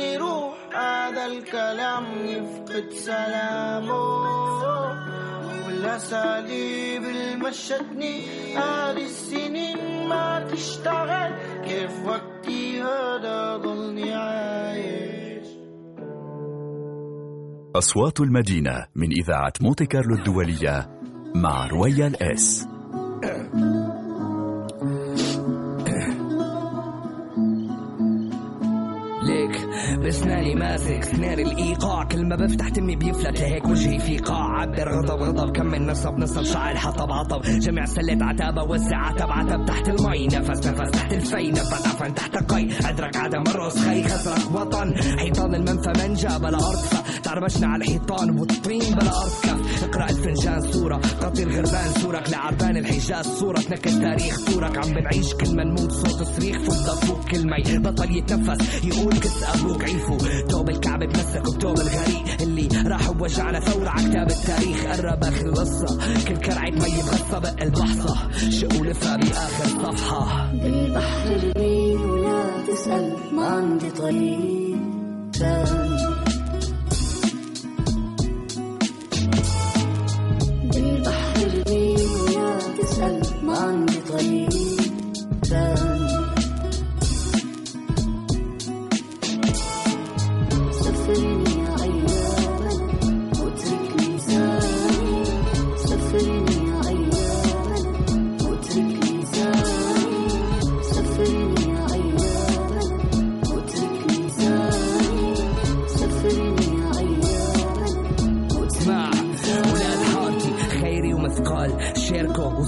يونسني 0.00 0.16
روح 0.16 0.54
هذا 0.74 1.26
الكلام 1.26 2.04
يفقد 2.24 2.90
سلامه. 2.90 4.30
والأساليب 5.66 7.04
المشتني 7.04 8.20
هذه 8.56 9.04
السنين 9.04 10.08
ما 10.08 10.46
تشتغل. 10.52 11.32
كيف 11.64 12.06
وقتي 12.06 12.82
هذا 12.82 13.56
ضلني 13.56 14.14
عايش؟ 14.14 15.46
أصوات 17.76 18.20
المدينة 18.20 18.86
من 18.96 19.08
إذاعة 19.22 19.52
مونتي 19.60 19.86
كارلو 19.86 20.14
الدولية 20.14 20.90
مع 21.34 21.66
رويال 21.66 22.22
إس. 22.22 22.66
ليك 30.10 30.20
بسناني 30.20 30.54
ماسك 30.54 31.04
سنار 31.04 31.38
الإيقاع. 31.38 32.04
كل 32.04 32.26
ما 32.26 32.36
بفتح 32.36 32.68
تمي 32.68 32.96
بيفلت 32.96 33.40
لهيك 33.40 33.64
وجهي 33.66 33.98
في 33.98 34.18
قاع. 34.18 34.60
عبر 34.60 34.88
غضب 34.88 35.22
غضب 35.22 35.56
كمل 35.56 35.86
نصب 35.86 36.18
نصب 36.18 36.42
شعر 36.42 36.76
حطب 36.76 37.12
عطب. 37.12 37.42
جميع 37.42 37.84
سلة 37.84 38.24
عتابة 38.24 38.62
وزع 38.62 38.96
عتب 38.96 39.30
عتب 39.30 39.64
تحت 39.64 39.88
المي. 39.88 40.26
نفس 40.26 40.66
نفس 40.66 40.90
تحت 40.90 41.12
الفي. 41.12 41.50
نفس 41.50 41.86
عفن 41.86 42.14
تحت 42.14 42.36
قي. 42.36 42.68
أدرك 42.88 43.16
عدم 43.16 43.42
الرؤوس 43.48 43.78
خي. 43.78 44.04
خسرك 44.04 44.54
وطن. 44.54 44.94
حيطان 45.18 45.54
المنفى 45.54 45.92
منجا 45.98 46.38
بلا 46.38 46.58
ارض 46.58 46.84
تعربشنا 47.22 47.66
على 47.66 47.84
الحيطان 47.84 48.38
والطين 48.38 48.94
بلا 48.94 49.22
ارض 49.22 49.32
كف 49.42 49.84
اقرأ 49.84 50.10
الفنجان 50.10 50.72
صورة 50.72 50.96
قطير 50.96 51.48
غربان 51.48 51.90
صورك 52.02 52.30
لعربان 52.30 52.76
الحجاز 52.76 53.26
صورة 53.26 53.60
تنكد 53.60 54.00
تاريخ 54.00 54.38
صورك 54.38 54.78
عم 54.78 54.92
بنعيش 54.92 55.34
كل 55.34 55.56
ما 55.56 55.64
نموت 55.64 55.92
صوت 55.92 56.22
صريخ. 56.22 56.70
فوق 56.90 57.24
كلمة 57.24 57.90
بطل 57.90 58.16
يتنفس. 58.16 58.84
يقول 58.84 59.12
كس 59.12 59.42
أبوك. 59.42 59.84
عيفو 60.00 60.16
توب 60.48 60.70
الكعب 60.70 60.98
بمسك 60.98 61.48
وبتوب 61.48 61.80
الغريق. 61.80 62.40
اللي 62.40 62.68
راح 62.86 63.10
ووجعنا 63.10 63.60
ثورة 63.60 63.88
على 63.88 64.08
كتاب 64.08 64.30
التاريخ. 64.30 64.86
قرب 64.86 65.24
آخر 65.24 65.46
القصة 65.46 65.98
كل 66.28 66.36
كرعة 66.36 66.70
مي 66.70 67.02
بغصة 67.02 67.38
بقلب 67.38 67.78
لحظة 67.78 68.30
شق 68.50 68.80
ولفها 68.80 69.16
بآخر 69.16 69.64
صفحة. 69.64 70.52
بالبحر 70.52 71.26
ارمي 71.26 71.96
ولا 71.96 72.44
تسأل 72.68 73.16
ما 73.32 73.46
عندي 73.46 73.90
طريق. 73.90 74.80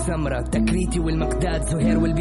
وسمرة 0.03 0.41
تكريتي 0.41 1.01
والمقداد 1.01 1.63
زهير 1.63 1.99
منهن 1.99 2.12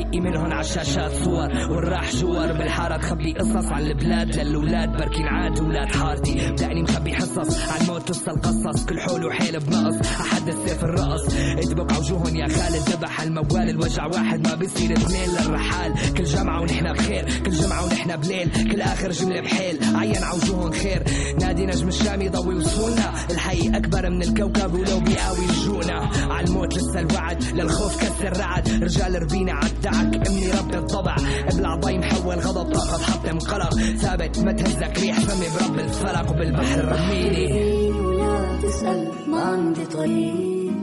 عالشاشات 0.61 1.11
صور 1.23 1.49
والراح 1.69 2.15
جوار 2.15 2.53
بالحارة 2.53 2.97
تخبي 2.97 3.33
قصص 3.33 3.65
عن 3.71 3.81
البلاد 3.81 4.35
للولاد 4.35 4.89
بركين 4.97 5.27
عاد 5.27 5.59
ولاد 5.59 5.95
حارتي 5.95 6.51
بدأني 6.51 6.81
مخبي 6.81 7.13
حصص 7.13 7.69
عن 7.69 7.87
موت 7.87 8.07
توصل 8.07 8.41
قصص 8.41 8.85
كل 8.85 8.99
حول 8.99 9.25
وحيل 9.25 9.59
بنقص. 9.59 10.07
أحدث 10.21 10.55
سيف 10.65 10.83
الرقص. 10.83 11.35
ادبك 11.35 11.93
عوجوهن 11.93 12.35
يا 12.35 12.47
خالد. 12.47 12.89
ذبح 12.89 13.21
الموال. 13.21 13.69
الوجع 13.69 14.05
واحد 14.05 14.47
ما 14.47 14.55
بيصير 14.55 14.93
اثنين 14.93 15.29
للرحال. 15.29 15.93
كل 16.17 16.23
جمعة 16.23 16.61
ونحن 16.61 16.93
بخير. 16.93 17.25
كل 17.45 17.51
جمعة 17.51 17.85
ونحن 17.85 18.15
بليل. 18.17 18.71
كل 18.71 18.81
آخر 18.81 19.11
جملة 19.11 19.41
بحيل. 19.41 19.79
عين 19.95 20.23
عوجوهن 20.23 20.73
خير. 20.73 21.03
نادي 21.39 21.65
نجم 21.65 21.87
الشام 21.87 22.21
يضوي 22.21 22.55
وصولنا. 22.55 23.13
الحي 23.31 23.69
أكبر 23.69 24.09
من 24.09 24.21
الكوكب 24.21 24.73
ولو 24.73 24.99
بيقاوي 24.99 25.45
الجونا 25.49 26.09
عالموت 26.29 26.77
لسه 26.77 26.99
الوعد. 26.99 27.43
للخوف 27.43 27.97
كسر 27.97 28.39
رعد. 28.39 28.83
رجال 28.83 29.21
ربينا 29.21 29.53
عالدعك 29.53 30.27
أمني 30.27 30.50
رب 30.59 30.73
الطبع. 30.75 31.15
ابلع 31.47 31.75
ضي 31.75 31.97
محول 31.97 32.39
غضب 32.39 32.73
طاقة 32.73 33.03
حطم 33.03 33.39
قلق 33.39 33.73
ثابت 33.97 34.39
ما 34.39 34.51
تهزك 34.51 34.99
ريح 34.99 35.19
فمي 35.19 35.45
برب 35.55 35.79
الفلق 35.79 36.31
وبالبحر 36.31 36.85
رميني 36.85 37.91
ولا 37.91 38.59
تسأل 38.63 39.11
ما 39.27 39.41
عندي 39.41 39.85
طريق. 39.85 40.73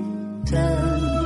تاني 0.46 1.17